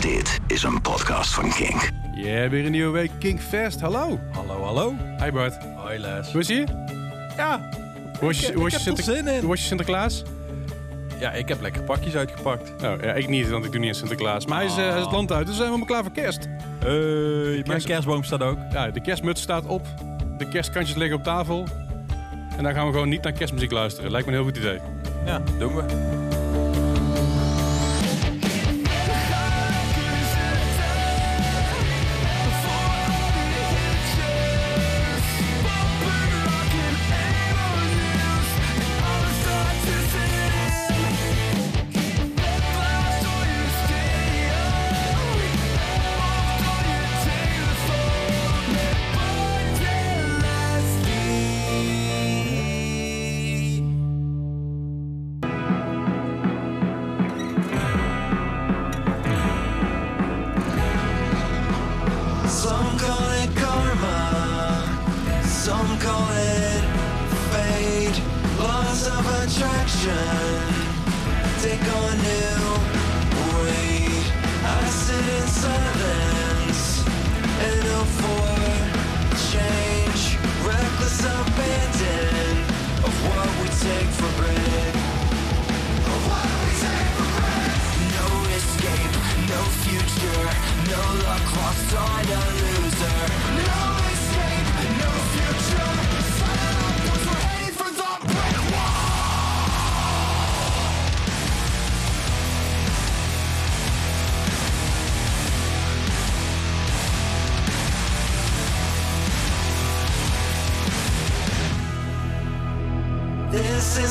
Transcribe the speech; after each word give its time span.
Dit 0.00 0.38
is 0.46 0.62
een 0.62 0.80
podcast 0.80 1.34
van 1.34 1.50
Kink. 1.52 1.90
Ja, 2.14 2.48
weer 2.48 2.64
een 2.64 2.70
nieuwe 2.70 2.90
week 2.92 3.10
Kinkfest. 3.18 3.80
Hallo. 3.80 4.18
Hallo, 4.32 4.62
hallo. 4.64 4.94
Hi 5.22 5.30
Bart. 5.30 5.56
Hoi 5.76 5.98
Les. 5.98 6.32
Hoe 6.32 6.40
is 6.40 6.46
je? 6.48 6.64
Ja, 7.36 7.68
Hoe 8.18 8.26
was 8.28 8.40
je, 8.40 8.52
was 8.58 8.72
je, 8.72 8.78
heb 8.78 8.96
er 8.96 9.02
Sinter- 9.02 9.04
zin 9.04 9.26
in. 9.28 9.40
hoe 9.40 9.48
was 9.48 9.60
je 9.60 9.66
Sinterklaas? 9.66 10.22
ja, 11.20 11.32
ik 11.32 11.48
heb 11.48 11.60
lekker 11.60 11.82
pakjes 11.82 12.14
uitgepakt. 12.16 12.80
Nou, 12.80 13.02
ja, 13.06 13.12
ik 13.12 13.28
niet, 13.28 13.48
want 13.50 13.64
ik 13.64 13.70
doe 13.72 13.80
niet 13.80 13.88
aan 13.88 13.94
Sinterklaas. 13.94 14.46
Maar 14.46 14.56
hij 14.58 14.66
is, 14.66 14.74
hij 14.74 14.88
is 14.96 15.02
het 15.02 15.12
land 15.12 15.32
uit, 15.32 15.46
dus 15.46 15.56
zijn 15.56 15.68
we 15.70 15.74
helemaal 15.76 15.86
klaar 15.94 16.02
voor 16.02 16.22
kerst. 16.22 16.48
Hey, 16.78 17.50
mijn 17.50 17.62
Kerst- 17.62 17.86
kerstboom 17.86 18.24
staat 18.24 18.42
ook. 18.42 18.58
Ja, 18.72 18.90
de 18.90 19.00
kerstmuts 19.00 19.42
staat 19.42 19.66
op. 19.66 19.86
De 20.38 20.48
kerstkantjes 20.48 20.96
liggen 20.96 21.16
op 21.18 21.24
tafel. 21.24 21.66
En 22.56 22.62
dan 22.62 22.74
gaan 22.74 22.86
we 22.86 22.92
gewoon 22.92 23.08
niet 23.08 23.22
naar 23.22 23.32
kerstmuziek 23.32 23.70
luisteren. 23.70 24.10
Lijkt 24.10 24.26
me 24.26 24.32
een 24.32 24.38
heel 24.38 24.48
goed 24.48 24.58
idee. 24.58 24.78
Ja, 25.24 25.40
doen 25.58 25.74
we. 25.76 25.82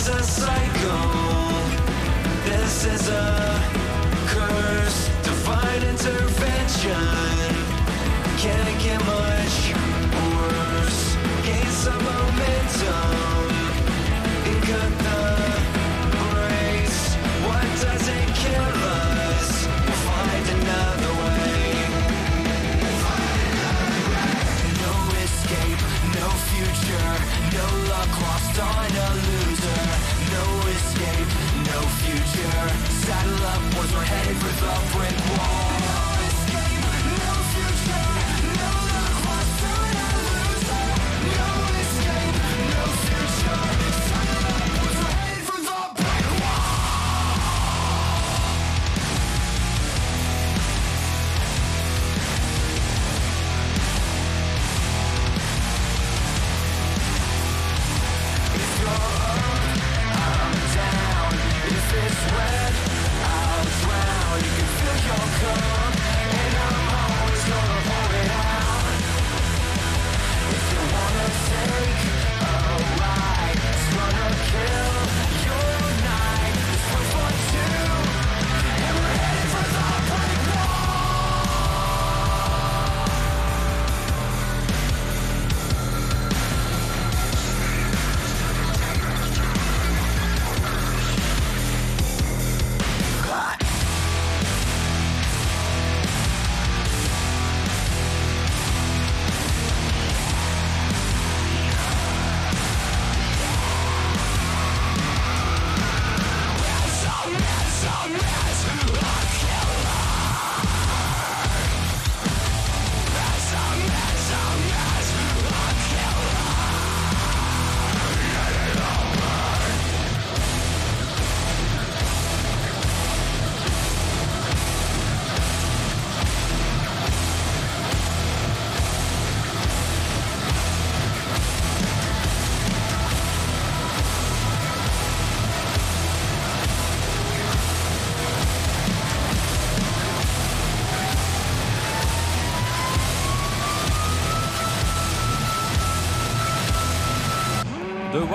This 0.10 0.40
is 0.40 0.59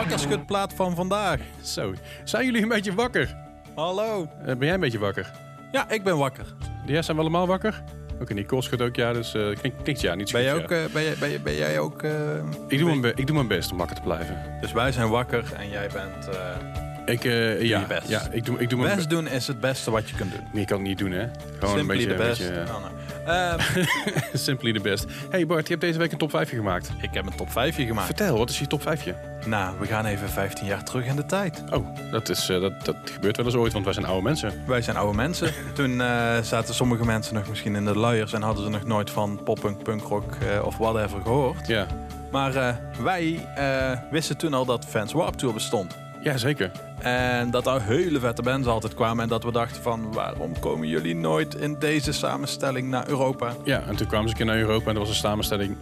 wakkerschutplaat 0.08 0.72
van 0.74 0.94
vandaag. 0.94 1.40
Zo. 1.62 1.94
Zijn 2.24 2.44
jullie 2.44 2.62
een 2.62 2.68
beetje 2.68 2.94
wakker? 2.94 3.36
Hallo. 3.74 4.28
Eh, 4.38 4.44
ben 4.46 4.58
jij 4.58 4.74
een 4.74 4.80
beetje 4.80 4.98
wakker? 4.98 5.30
Ja, 5.72 5.90
ik 5.90 6.02
ben 6.04 6.18
wakker. 6.18 6.44
Ja, 6.86 7.02
zijn 7.02 7.16
we 7.16 7.22
allemaal 7.22 7.46
wakker? 7.46 7.82
Oké, 8.20 8.34
Nicole 8.34 8.62
schudt 8.62 8.82
ook 8.82 8.96
ja, 8.96 9.12
dus 9.12 9.34
eh 9.34 9.42
klinkt, 9.60 9.82
klinkt 9.82 10.00
ja, 10.00 10.14
niet 10.14 10.28
zo 10.28 10.36
Ben 10.36 10.44
jij 10.44 10.54
goed, 10.54 10.62
ook, 10.62 10.70
ja. 10.70 10.84
eh, 10.84 10.90
ben 10.92 11.02
jij, 11.02 11.14
ben 11.18 11.30
jij, 11.30 11.40
ben 11.40 11.54
jij 11.54 11.78
ook... 11.78 12.02
ik, 12.68 12.78
doe 12.78 12.96
mijn 12.96 13.16
ik 13.16 13.26
doe 13.26 13.36
mijn 13.36 13.48
best 13.48 13.72
om 13.72 13.78
wakker 13.78 13.96
te 13.96 14.02
blijven. 14.02 14.42
Dus 14.60 14.72
wij 14.72 14.92
zijn 14.92 15.08
wakker 15.08 15.44
en 15.56 15.68
jij 15.68 15.88
bent... 15.92 16.28
Ik, 17.06 17.22
ja, 17.22 17.80
je 17.80 17.84
best. 17.88 18.08
ja, 18.08 18.28
ik 18.30 18.44
doe, 18.44 18.58
ik 18.58 18.68
doe 18.70 18.78
mijn 18.78 18.96
best 18.96 19.08
best. 19.08 19.20
doen 19.20 19.28
is 19.32 19.46
het 19.46 19.60
beste 19.60 19.90
wat 19.90 20.08
je 20.08 20.16
kunt 20.16 20.30
doen. 20.30 20.46
Meer 20.52 20.64
kan 20.64 20.78
ik 20.78 20.86
niet 20.86 20.98
doen, 20.98 21.10
hè? 21.10 21.26
Gewoon 21.58 21.76
Simply 21.78 22.10
een 22.10 22.16
beetje... 22.16 22.44
een 22.44 22.54
beetje, 22.54 22.72
Oh. 22.72 22.84
Ehm, 23.26 23.58
Simply 24.32 24.72
the 24.72 24.80
best. 24.80 25.06
Hey 25.30 25.46
Bart, 25.46 25.62
je 25.62 25.68
hebt 25.68 25.80
deze 25.80 25.98
week 25.98 26.12
een 26.12 26.18
top 26.18 26.30
5 26.30 26.48
gemaakt. 26.48 26.90
ik 27.00 27.14
heb 27.14 27.26
een 27.26 27.36
top 27.36 27.50
5 27.50 27.76
gemaakt. 27.76 28.06
Vertel, 28.06 28.38
wat 28.38 28.50
is 28.50 28.58
je 28.58 28.66
top 28.66 28.82
5? 28.82 29.06
Nou, 29.46 29.78
we 29.78 29.86
gaan 29.86 30.04
even 30.04 30.28
15 30.28 30.66
jaar 30.66 30.84
terug 30.84 31.06
in 31.06 31.16
de 31.16 31.26
tijd. 31.26 31.62
Oh, 31.70 31.86
dat, 32.10 32.28
is, 32.28 32.48
eh, 32.48 32.60
dat, 32.60 32.84
dat 32.84 32.96
gebeurt 33.12 33.36
wel 33.36 33.46
eens 33.46 33.54
ooit, 33.54 33.72
want 33.72 33.84
wij 33.84 33.94
zijn 33.94 34.06
oude 34.06 34.22
mensen. 34.22 34.52
Wij 34.66 34.82
zijn 34.82 34.96
oude 34.96 35.16
mensen. 35.16 35.52
Toen 35.74 36.00
eh, 36.00 36.38
zaten 36.42 36.74
sommige 36.74 37.04
mensen 37.04 37.34
nog 37.34 37.48
misschien 37.48 37.74
in 37.76 37.84
de 37.84 37.98
luiers 37.98 38.32
en 38.32 38.42
hadden 38.42 38.64
ze 38.64 38.70
nog 38.70 38.84
nooit 38.84 39.10
van 39.10 39.40
poppunk, 39.44 39.82
punkrock 39.82 40.34
eh, 40.34 40.64
of 40.66 40.76
whatever 40.76 41.20
gehoord. 41.20 41.66
Ja, 41.66 41.86
Maar 42.30 42.54
eh, 42.56 42.74
wij 43.02 43.48
eh, 43.54 43.98
wisten 44.10 44.36
toen 44.36 44.54
al 44.54 44.64
dat 44.64 44.84
Fans 44.88 45.12
Warp 45.12 45.34
Tour 45.34 45.54
bestond. 45.54 45.96
Ja 46.24 46.36
zeker. 46.36 46.70
En 46.98 47.50
dat 47.50 47.64
daar 47.64 47.82
hele 47.82 48.18
vette 48.20 48.42
bands 48.42 48.68
altijd 48.68 48.94
kwamen. 48.94 49.22
En 49.22 49.28
dat 49.28 49.44
we 49.44 49.52
dachten 49.52 49.82
van, 49.82 50.12
waarom 50.12 50.58
komen 50.58 50.88
jullie 50.88 51.14
nooit 51.16 51.54
in 51.54 51.76
deze 51.78 52.12
samenstelling 52.12 52.88
naar 52.88 53.08
Europa? 53.08 53.54
Ja, 53.64 53.82
en 53.86 53.96
toen 53.96 54.06
kwamen 54.06 54.28
ze 54.28 54.30
een 54.34 54.36
keer 54.44 54.46
naar 54.54 54.62
Europa 54.64 54.88
en 54.88 54.92
er 54.94 54.98
was 55.00 55.08
een 55.08 55.14
samenstelling. 55.14 55.76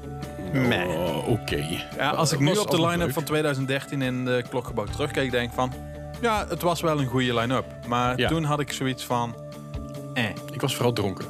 Meh. 0.52 0.88
Oh, 0.88 1.28
Oké. 1.28 1.64
Ja, 1.96 2.10
als 2.10 2.32
ik 2.32 2.38
Dat 2.44 2.54
nu 2.54 2.60
op 2.60 2.70
de 2.70 2.86
line-up 2.86 3.12
van 3.12 3.24
2013 3.24 4.02
in 4.02 4.24
de 4.24 4.44
klokgebouw 4.48 4.84
terugkeek, 4.84 5.30
denk 5.30 5.48
ik 5.48 5.54
van... 5.54 5.72
Ja, 6.20 6.46
het 6.48 6.62
was 6.62 6.80
wel 6.80 7.00
een 7.00 7.06
goede 7.06 7.34
line-up. 7.34 7.64
Maar 7.88 8.18
Ja. 8.18 8.28
toen 8.28 8.44
had 8.44 8.60
ik 8.60 8.72
zoiets 8.72 9.04
van... 9.04 9.34
Eh, 10.14 10.24
Ik 10.52 10.60
was 10.60 10.74
vooral 10.74 10.92
dronken. 10.92 11.24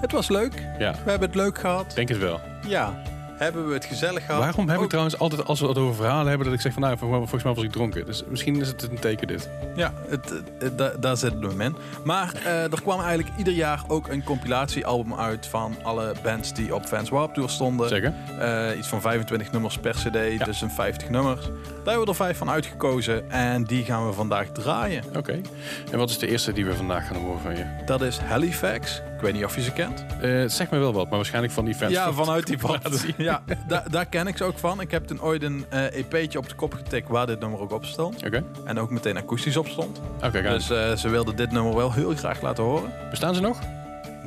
het 0.00 0.12
was 0.12 0.28
leuk. 0.28 0.52
Ja, 0.78 0.92
We 1.04 1.10
hebben 1.10 1.28
het 1.28 1.36
leuk 1.36 1.58
gehad. 1.58 1.92
denk 1.94 2.08
het 2.08 2.18
wel. 2.18 2.40
Ja, 2.66 3.02
hebben 3.38 3.68
we 3.68 3.74
het 3.74 3.84
gezellig 3.84 4.24
gehad. 4.26 4.40
Waarom 4.40 4.68
heb 4.68 4.80
ik 4.80 4.88
trouwens 4.88 5.18
altijd, 5.18 5.44
als 5.44 5.60
we 5.60 5.66
het 5.68 5.78
over 5.78 5.94
verhalen 5.94 6.26
hebben, 6.28 6.44
dat 6.46 6.54
ik 6.56 6.60
zeg 6.60 6.72
van 6.72 6.82
nou, 6.82 6.98
vol- 6.98 7.08
volgens 7.10 7.42
mij 7.42 7.54
was 7.54 7.64
ik 7.64 7.72
dronken. 7.72 8.06
Dus 8.06 8.22
misschien 8.28 8.60
is 8.60 8.68
het 8.68 8.82
een 8.82 8.98
teken 8.98 9.26
dit. 9.26 9.48
Ja, 9.76 9.92
het, 10.08 10.32
het- 10.58 10.78
da- 10.78 10.92
daar 11.00 11.16
zit 11.16 11.32
het 11.32 11.42
hem 11.42 11.60
in. 11.60 11.76
Maar 12.04 12.34
eh, 12.44 12.62
er 12.62 12.82
kwam 12.82 13.00
eigenlijk 13.00 13.28
ieder 13.38 13.52
jaar 13.52 13.82
ook 13.88 14.08
een 14.08 14.24
compilatiealbum 14.24 15.14
uit 15.14 15.46
van 15.46 15.74
alle 15.82 16.14
bands 16.22 16.54
die 16.54 16.74
op 16.74 16.84
Fans 16.86 17.08
Warp 17.08 17.34
Tour 17.34 17.48
stonden. 17.50 17.88
Zeker? 17.88 18.14
Eh, 18.38 18.78
iets 18.78 18.88
van 18.88 19.00
25 19.00 19.52
nummers 19.52 19.78
per 19.78 19.92
cd, 19.94 20.44
dus 20.44 20.60
een 20.60 20.70
50 20.70 21.08
nummers. 21.08 21.40
Daar 21.44 21.94
hebben 21.94 22.00
we 22.04 22.06
er 22.10 22.14
vijf 22.26 22.38
van 22.38 22.50
uitgekozen 22.50 23.30
en 23.30 23.64
die 23.64 23.84
gaan 23.84 24.06
we 24.06 24.12
vandaag 24.12 24.48
draaien. 24.52 25.04
Oké. 25.16 25.40
En 25.92 25.98
wat 25.98 26.10
is 26.10 26.18
de 26.18 26.28
eerste 26.28 26.52
die 26.52 26.64
we 26.66 26.74
vandaag 26.74 27.06
gaan 27.06 27.16
horen 27.16 27.40
van 27.40 27.56
je? 27.56 27.64
Dat 27.86 28.00
is 28.02 28.18
Halifax. 28.18 29.02
Ik 29.16 29.22
weet 29.22 29.32
niet 29.32 29.44
of 29.44 29.54
je 29.54 29.62
ze 29.62 29.72
kent. 29.72 30.04
Eh, 30.20 30.44
zegt 30.46 30.70
me 30.70 30.78
wel 30.78 30.92
wat, 30.92 31.06
maar 31.08 31.16
waarschijnlijk 31.16 31.52
van 31.54 31.64
die 31.64 31.74
fans. 31.74 31.92
ja, 31.92 32.04
van- 32.12 32.24
vanuit 32.24 32.46
die 32.46 32.58
compilatie. 32.66 33.14
Ja, 33.16 33.42
da- 33.68 33.84
daar 33.90 34.06
ken 34.06 34.26
ik 34.26 34.36
ze 34.36 34.44
ook 34.44 34.58
van. 34.58 34.80
Ik 34.80 34.90
heb 34.90 35.04
toen 35.06 35.22
ooit 35.22 35.42
een 35.42 35.64
eh, 35.68 35.84
EP'tje 35.98 36.38
op 36.38 36.48
de 36.48 36.54
kop 36.54 36.74
getikt 36.74 37.08
waar 37.08 37.26
dit 37.26 37.40
nummer 37.40 37.60
ook 37.60 37.72
op 37.72 37.84
stond. 37.84 38.24
Oké, 38.26 38.44
En 38.64 38.78
ook 38.78 38.90
meteen 38.90 39.16
akoestisch 39.16 39.56
op 39.56 39.68
stond. 39.68 40.00
oké. 40.24 40.42
gaan. 40.42 40.52
Dus 40.52 40.70
eh, 40.70 40.92
ze 40.96 41.08
wilden 41.08 41.36
dit 41.36 41.50
nummer 41.52 41.74
wel 41.76 41.92
heel 41.92 42.14
graag 42.14 42.40
laten 42.42 42.64
horen. 42.64 42.90
Bestaan 43.10 43.34
ze 43.34 43.40
nog? 43.40 43.58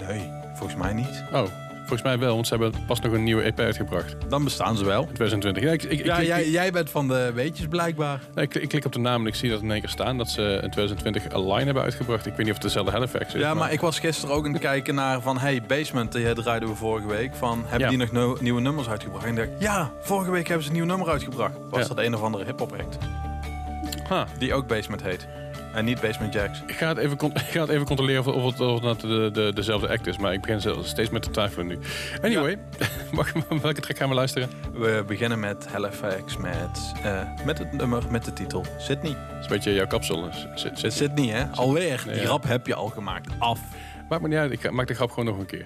Nee, 0.07 0.31
volgens 0.55 0.79
mij 0.79 0.93
niet. 0.93 1.23
Oh, 1.33 1.43
volgens 1.89 2.09
mij 2.09 2.19
wel, 2.19 2.33
want 2.35 2.47
ze 2.47 2.55
hebben 2.57 2.85
pas 2.85 2.99
nog 2.99 3.13
een 3.13 3.23
nieuwe 3.23 3.41
EP 3.41 3.59
uitgebracht. 3.59 4.11
In 4.11 4.29
Dan 4.29 4.43
bestaan 4.43 4.77
ze 4.77 4.85
wel. 4.85 5.03
2020. 5.13 5.63
Ja, 5.63 5.71
ik, 5.71 5.83
ik, 5.83 5.99
ik, 5.99 6.05
Ja, 6.05 6.17
ik- 6.17 6.27
jij, 6.27 6.49
jij 6.49 6.71
bent 6.71 6.89
van 6.89 7.07
de 7.07 7.31
weetjes 7.33 7.67
blijkbaar. 7.67 8.19
nee, 8.35 8.45
ik, 8.45 8.55
ik 8.55 8.69
klik 8.69 8.85
op 8.85 8.91
de 8.93 8.99
naam 8.99 9.21
en 9.21 9.27
ik 9.27 9.35
zie 9.35 9.49
dat 9.49 9.61
in 9.61 9.71
één 9.71 9.79
keer 9.79 9.89
staan 9.89 10.17
dat 10.17 10.29
ze 10.29 10.41
in 10.41 10.69
2020 10.71 11.23
een 11.33 11.47
line 11.53 11.63
hebben 11.65 11.83
uitgebracht. 11.83 12.25
Ik 12.25 12.31
weet 12.31 12.37
niet 12.45 12.47
of 12.49 12.53
het 12.53 12.61
dezelfde 12.61 12.91
Halifax 12.91 13.33
is. 13.33 13.41
Ja, 13.41 13.53
maar 13.53 13.71
ik 13.71 13.79
was 13.79 13.99
gisteren 13.99 14.35
ook 14.35 14.45
aan 14.45 14.51
het 14.53 14.61
kijken 14.61 14.95
naar 14.95 15.21
van... 15.21 15.37
Hey, 15.37 15.61
Basement, 15.67 16.11
die 16.11 16.33
draaiden 16.33 16.69
we 16.69 16.75
vorige 16.75 17.07
week. 17.07 17.35
Van, 17.35 17.59
hebben 17.61 17.79
Ja. 17.79 17.87
die 17.89 17.97
nog 17.97 18.11
no- 18.11 18.37
nieuwe 18.39 18.61
nummers 18.61 18.89
uitgebracht? 18.89 19.25
En 19.25 19.29
ik 19.29 19.35
dacht, 19.37 19.49
ja, 19.61 19.91
vorige 20.01 20.31
week 20.31 20.45
hebben 20.47 20.63
ze 20.65 20.69
een 20.71 20.75
nieuw 20.75 20.85
nummer 20.85 21.09
uitgebracht. 21.09 21.53
Was 21.69 21.81
Ja. 21.81 21.87
dat 21.87 21.97
een 22.05 22.15
of 22.15 22.21
andere 22.21 22.45
hip-hop 22.45 22.71
act. 22.73 22.97
Ha, 24.09 24.25
Die 24.37 24.53
ook 24.53 24.67
Basement 24.67 25.01
heet. 25.03 25.27
En 25.73 25.85
niet 25.85 26.01
Basement 26.01 26.33
Jacks. 26.33 26.61
ik, 26.67 26.75
ga 26.75 26.87
het 26.87 26.97
even, 26.97 27.17
ik 27.33 27.37
ga 27.37 27.61
het 27.61 27.69
even 27.69 27.85
controleren 27.85 28.25
of, 28.25 28.33
of 28.33 28.51
het, 28.51 28.59
of 28.59 28.81
het 28.81 28.99
de, 28.99 29.29
de, 29.33 29.51
dezelfde 29.53 29.89
act 29.89 30.07
is. 30.07 30.17
Maar 30.17 30.33
ik 30.33 30.41
begin 30.41 30.83
steeds 30.83 31.09
met 31.09 31.21
te 31.21 31.29
twijfelen 31.29 31.67
nu. 31.67 31.79
Anyway, 32.21 32.57
welke 33.61 33.81
track 33.81 33.97
gaan 33.97 34.09
we 34.09 34.15
luisteren? 34.15 34.49
We 34.73 35.03
beginnen 35.07 35.39
met 35.39 35.67
Halifax 35.67 36.37
met, 36.37 36.93
eh, 37.03 37.21
met 37.45 37.57
het 37.57 37.71
nummer 37.71 38.03
met 38.09 38.25
de 38.25 38.33
titel 38.33 38.65
Sydney. 38.77 39.11
Dat 39.11 39.37
is 39.39 39.45
een 39.45 39.47
beetje 39.47 39.73
jouw 39.73 39.87
kapsel. 39.87 40.29
Zit, 40.55 40.79
zit, 40.79 40.93
Sydney, 40.93 41.27
hè? 41.27 41.45
Alweer. 41.55 42.03
Die 42.13 42.25
rap 42.25 42.43
heb 42.43 42.67
je 42.67 42.75
al 42.75 42.87
gemaakt. 42.87 43.29
Af. 43.39 43.59
Maakt 44.09 44.21
me 44.21 44.27
niet 44.27 44.37
uit, 44.37 44.51
ik 44.51 44.71
maak 44.71 44.87
de 44.87 44.93
grap 44.93 45.09
gewoon 45.09 45.25
nog 45.25 45.37
een 45.37 45.45
keer. 45.45 45.65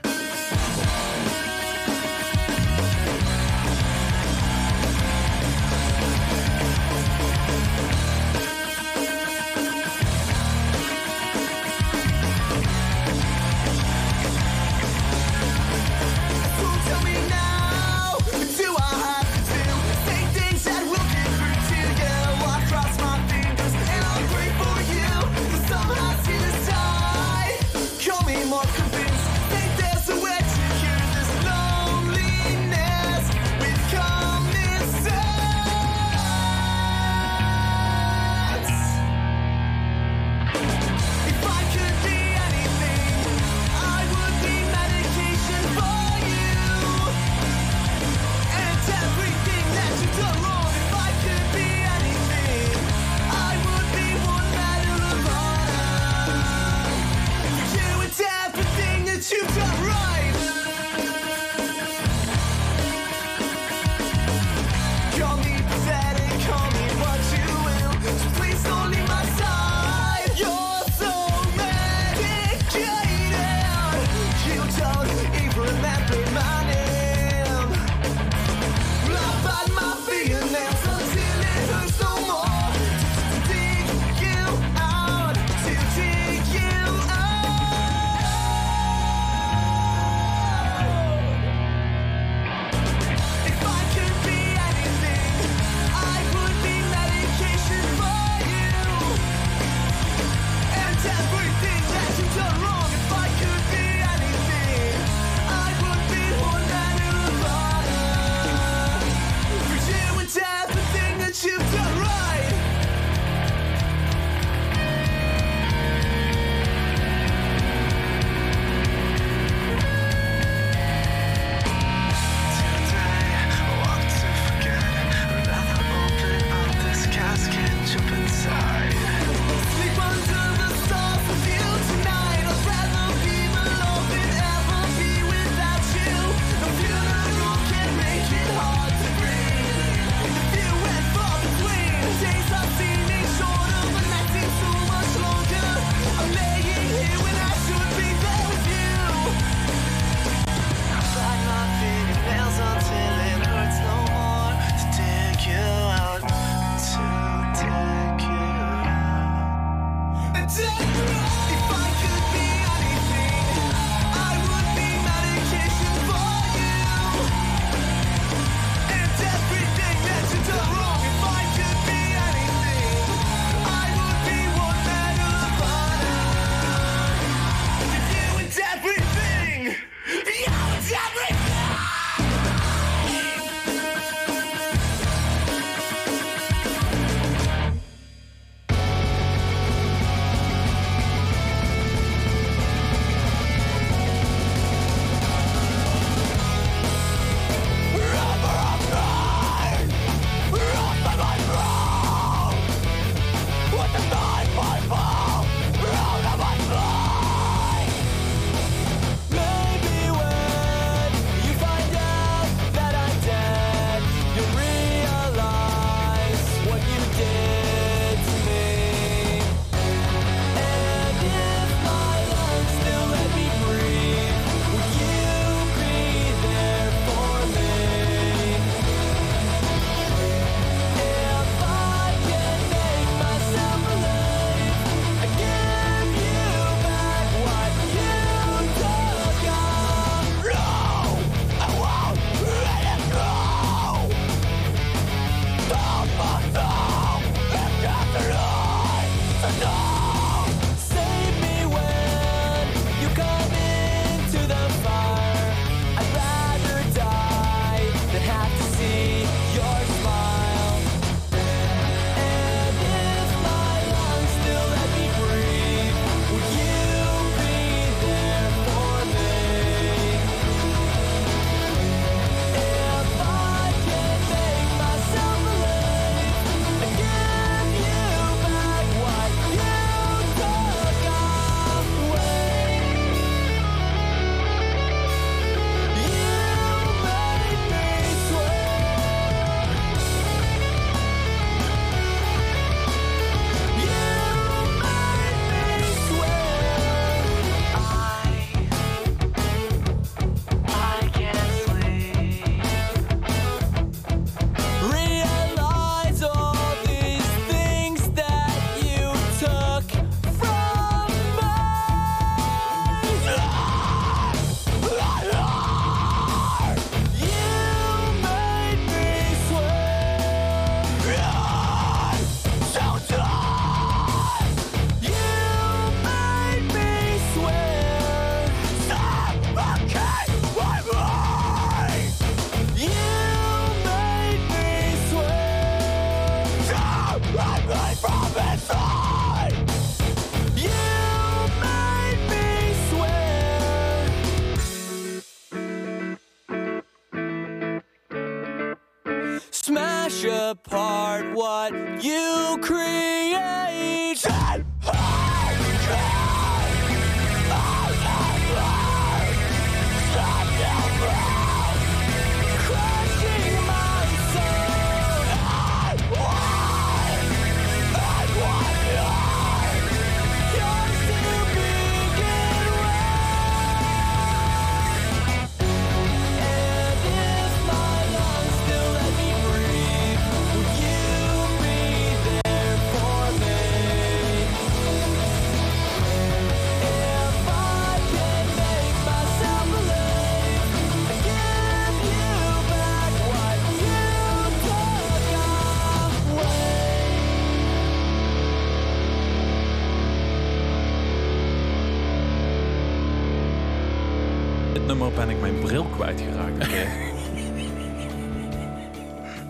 Kwijtgeraakt. 406.03 406.71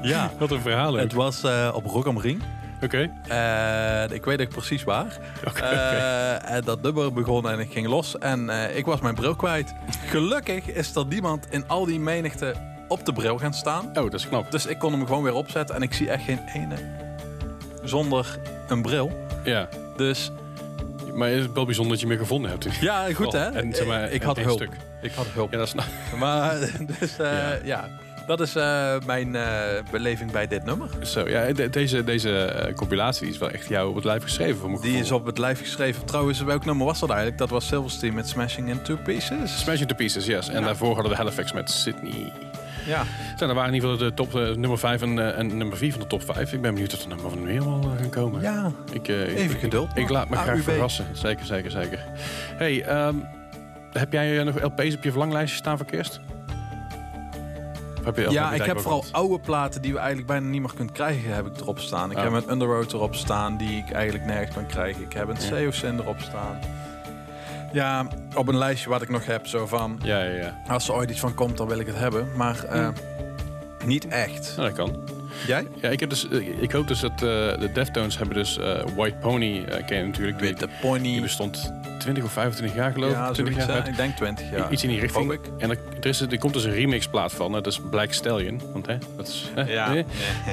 ja, 0.12 0.32
Wat 0.38 0.52
een 0.52 0.62
verhaal. 0.62 0.94
het 0.94 1.14
was 1.14 1.44
eh, 1.44 1.70
op 1.74 1.86
Rock 1.86 2.06
am 2.06 2.20
Ring. 2.20 2.42
Oké. 2.84 3.12
Eh, 3.28 4.16
ik 4.16 4.26
weet 4.26 4.42
ook 4.42 4.50
precies 4.50 4.84
waar. 4.84 5.18
Eh, 5.56 6.50
en 6.52 6.64
dat 6.64 6.82
nummer 6.82 7.14
begon 7.14 7.50
en 7.50 7.60
ik 7.60 7.72
ging 7.72 7.88
los. 7.88 8.18
En 8.18 8.50
eh, 8.50 8.78
ik 8.78 8.86
was 8.86 9.02
mijn 9.02 9.16
bril 9.16 9.36
kwijt. 9.36 9.74
Gelukkig 10.06 10.68
is 10.68 10.96
er 10.96 11.06
niemand 11.06 11.48
in 11.50 11.68
al 11.68 11.86
die 11.86 12.00
menigte 12.00 12.56
op 12.88 13.06
de 13.06 13.14
bril 13.14 13.38
gaan 13.38 13.54
staan. 13.54 13.86
Oh, 13.88 13.94
dat 13.94 14.14
is 14.14 14.28
knap. 14.28 14.52
Dus 14.52 14.66
ik 14.66 14.80
kon 14.80 14.92
hem 14.92 15.06
gewoon 15.06 15.24
weer 15.24 15.34
opzetten. 15.34 15.76
En 15.76 15.82
ik 15.82 15.94
zie 15.94 16.10
echt 16.10 16.24
geen 16.24 16.40
ene 16.54 16.76
zonder 17.84 18.40
een 18.68 18.82
bril. 18.82 19.12
Ja. 19.44 19.70
Dus 19.98 20.32
Maar 21.14 21.30
het 21.30 21.40
is 21.40 21.46
wel 21.54 21.66
bijzonder 21.66 21.92
dat 21.94 22.02
je 22.02 22.08
meer 22.08 22.18
gevonden 22.18 22.50
hebt. 22.52 22.68
ja, 22.82 23.14
goed 23.14 23.32
hè. 23.32 23.46
en 23.50 23.74
zeg 23.76 23.88
maar, 23.88 24.12
ik 24.12 24.22
had 24.24 24.40
hulp. 24.40 24.58
stuk. 24.58 24.72
Ik 25.02 25.12
had 25.12 25.26
hulp. 25.34 25.52
Ja, 25.52 25.58
dat 25.58 25.68
is 25.68 25.74
nou... 25.74 25.88
Maar 26.20 26.60
dus 27.00 27.18
eh, 27.18 27.28
Ja. 27.32 27.58
ja. 27.64 27.90
dat 28.28 28.40
is 28.40 28.56
eh, 28.56 28.96
mijn 29.06 29.36
eh, 29.36 29.84
beleving 29.92 30.32
bij 30.32 30.48
dit 30.48 30.64
nummer. 30.66 30.90
Zo, 31.02 31.30
ja, 31.30 31.52
de- 31.54 31.70
deze, 31.70 32.04
deze 32.04 32.72
compilatie 32.76 33.28
is 33.28 33.38
wel 33.38 33.50
echt 33.50 33.68
jou 33.68 33.90
op 33.90 33.96
het 33.96 34.04
lijf 34.04 34.24
geschreven. 34.24 34.58
Voor 34.60 34.82
Die 34.82 34.98
is 34.98 35.12
op 35.12 35.26
het 35.26 35.38
lijf 35.38 35.60
geschreven. 35.60 36.06
Trouwens, 36.06 36.42
welk 36.42 36.66
nummer 36.66 36.86
was 36.86 37.00
dat 37.00 37.10
eigenlijk? 37.10 37.40
Dat 37.40 37.50
was 37.50 37.68
Silverstein 37.68 38.14
met 38.14 38.28
Smashing 38.28 38.70
in 38.70 38.82
Two 38.82 38.98
Pieces. 39.04 39.60
Smash 39.60 39.82
into 39.82 39.96
Pieces, 39.96 40.26
yes. 40.26 40.48
En 40.50 40.60
Ja. 40.60 40.66
daarvoor 40.66 40.94
hadden 40.94 41.12
we 41.12 41.18
Halifax 41.18 41.54
met 41.54 41.70
Sydney. 41.72 42.32
Ja. 42.86 43.04
Zo, 43.38 43.46
dat 43.46 43.56
waren 43.56 43.70
in 43.70 43.74
ieder 43.76 43.90
geval 43.90 44.08
de 44.08 44.14
top, 44.14 44.36
eh, 44.36 44.56
nummer 44.56 44.78
5 44.80 45.02
en, 45.02 45.20
eh, 45.20 45.38
en 45.40 45.58
nummer 45.58 45.78
4 45.78 45.92
van 45.92 46.02
de 46.02 46.08
top 46.08 46.24
5. 46.24 46.54
Ik 46.54 46.62
ben 46.62 46.74
benieuwd 46.74 46.94
of 46.94 47.02
er 47.02 47.08
nummer 47.08 47.30
van 47.30 47.46
wel 47.46 47.80
eh, 47.92 48.00
gaan 48.00 48.10
komen. 48.10 48.42
Ja. 48.42 48.72
Ik, 48.92 49.08
eh, 49.08 49.22
ik- 49.32 49.38
Even 49.38 49.60
geduld 49.60 49.98
Ik, 49.98 50.10
laat 50.10 50.30
me 50.30 50.36
graag 50.36 50.62
verrassen. 50.62 51.06
Zeker, 51.14 51.46
zeker, 51.46 51.72
zeker. 51.72 52.00
Hey, 52.56 52.84
ehm, 52.84 53.16
heb 53.92 54.12
jij 54.14 54.44
nog 54.44 54.62
LP's 54.62 54.96
op 54.96 55.04
je 55.04 55.10
verlanglijstje 55.10 55.58
staan 55.58 55.78
voor 55.78 55.86
kerst? 55.86 56.20
Heb 58.04 58.18
je 58.18 58.30
Ja, 58.30 58.54
ik 58.54 58.64
heb 58.64 58.80
vooral 58.80 59.06
oude 59.12 59.40
platen 59.40 59.82
die 59.82 59.92
we 59.92 59.98
eigenlijk 59.98 60.28
bijna 60.28 60.48
niet 60.48 60.62
meer 60.62 60.74
kunt 60.76 60.92
krijgen, 60.92 61.34
heb 61.36 61.46
ik 61.46 61.60
erop 61.60 61.80
staan. 61.80 62.12
Ik 62.12 62.18
Oh. 62.18 62.24
heb 62.24 62.34
een 62.34 62.52
Underroad 62.52 62.94
erop 62.94 63.16
staan 63.16 63.58
die 63.58 63.78
ik 63.78 63.92
eigenlijk 63.92 64.26
nergens 64.26 64.56
kan 64.56 64.66
krijgen. 64.66 65.02
Ik 65.04 65.14
heb 65.14 65.28
een 65.28 65.36
Ja. 65.40 65.92
Erop 66.00 66.20
staan. 66.20 66.60
Ja, 67.74 68.08
op 68.36 68.48
een 68.48 68.58
lijstje 68.58 68.90
wat 68.90 69.02
ik 69.02 69.10
nog 69.10 69.26
heb, 69.26 69.48
zo 69.48 69.68
van... 69.68 70.00
Ja, 70.04 70.24
ja, 70.24 70.36
ja. 70.36 70.62
Als 70.68 70.88
er 70.88 70.94
ooit 70.94 71.10
iets 71.10 71.20
van 71.20 71.34
komt, 71.34 71.58
dan 71.58 71.68
wil 71.68 71.80
ik 71.80 71.88
het 71.88 71.98
hebben. 71.98 72.28
Maar 72.36 72.64
eh, 72.64 72.90
niet 73.86 74.08
echt. 74.08 74.54
Nou, 74.58 74.68
dat 74.68 74.78
kan. 74.78 74.96
Jij? 75.48 75.68
Ja, 75.82 75.90
ik, 75.90 76.00
heb 76.00 76.10
dus, 76.10 76.30
eh, 76.30 76.62
ik 76.62 76.72
hoop 76.72 76.88
dus 76.88 77.00
dat 77.00 77.12
eh, 77.12 77.20
de 77.20 77.70
Deftones 77.74 78.18
hebben 78.18 78.36
dus 78.36 78.58
eh, 78.58 78.84
White 78.96 79.18
Pony, 79.18 79.64
eh 79.64 79.86
ken 79.86 79.98
je 79.98 80.06
natuurlijk. 80.06 80.40
Die, 80.40 80.48
Witte 80.48 80.68
die 80.68 80.76
Pony. 80.82 81.22
bestond 81.22 81.74
20 82.04 82.24
of 82.24 82.32
25 82.32 82.76
jaar 82.78 82.92
geloof 82.92 83.12
Ja, 83.12 83.28
ik. 83.28 83.34
20 83.34 83.54
zoiets, 83.54 83.72
jaar 83.74 83.82
uit. 83.82 83.88
Ik 83.92 83.96
denk 83.96 84.16
20 84.16 84.52
jaar. 84.52 84.72
Iets 84.72 84.84
in 84.84 84.90
die 84.90 85.00
richting. 85.00 85.32
Ik. 85.32 85.40
En 85.58 85.70
er, 85.70 85.78
er, 86.00 86.06
is, 86.06 86.22
er 86.22 86.38
komt 86.38 86.54
dus 86.54 86.64
een 86.64 86.74
remixplaat 86.74 87.34
van. 87.34 87.52
Dat 87.52 87.68
is 87.68 87.82
Black 87.90 88.14
Stallion. 88.14 88.62
Want 88.74 88.86
hè, 88.86 88.98
dat 89.18 89.28
is... 89.28 89.52
hè, 89.56 89.62
Ja. 89.62 89.94
hè? 89.94 90.04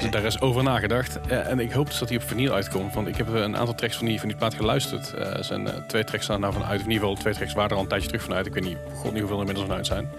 Dus 0.00 0.10
daar 0.10 0.24
is 0.24 0.40
over 0.40 0.62
nagedacht. 0.62 1.20
Eh, 1.28 1.50
en 1.50 1.58
ik 1.60 1.72
hoop 1.72 1.86
dus 1.86 1.98
dat 1.98 2.08
hij 2.08 2.18
op 2.18 2.24
vinyl 2.28 2.52
uitkomt. 2.52 2.94
Want 2.94 3.08
ik 3.08 3.16
heb 3.16 3.28
een 3.34 3.56
aantal 3.56 3.74
tracks 3.74 3.96
van 3.96 4.06
die, 4.06 4.18
van 4.18 4.28
die 4.28 4.36
plaat 4.36 4.54
geluisterd. 4.54 5.14
Eh, 5.14 5.36
er 5.36 5.44
zijn 5.44 5.66
eh, 5.68 5.74
twee 5.88 6.04
tracks 6.04 6.24
staan 6.24 6.40
nou 6.40 6.52
vanuit. 6.52 6.78
Of 6.78 6.84
in 6.86 6.90
ieder 6.90 7.08
geval 7.08 7.22
twee 7.22 7.34
tracks 7.34 7.52
waren 7.52 7.70
er 7.70 7.76
al 7.76 7.82
een 7.82 7.88
tijdje 7.88 8.06
terug 8.08 8.22
vanuit. 8.22 8.46
Ik 8.46 8.54
weet 8.54 8.64
niet, 8.64 8.76
god 8.94 9.10
niet 9.12 9.18
hoeveel 9.20 9.36
er 9.40 9.40
inmiddels 9.40 9.66
vanuit 9.66 9.86
zijn. 9.86 10.10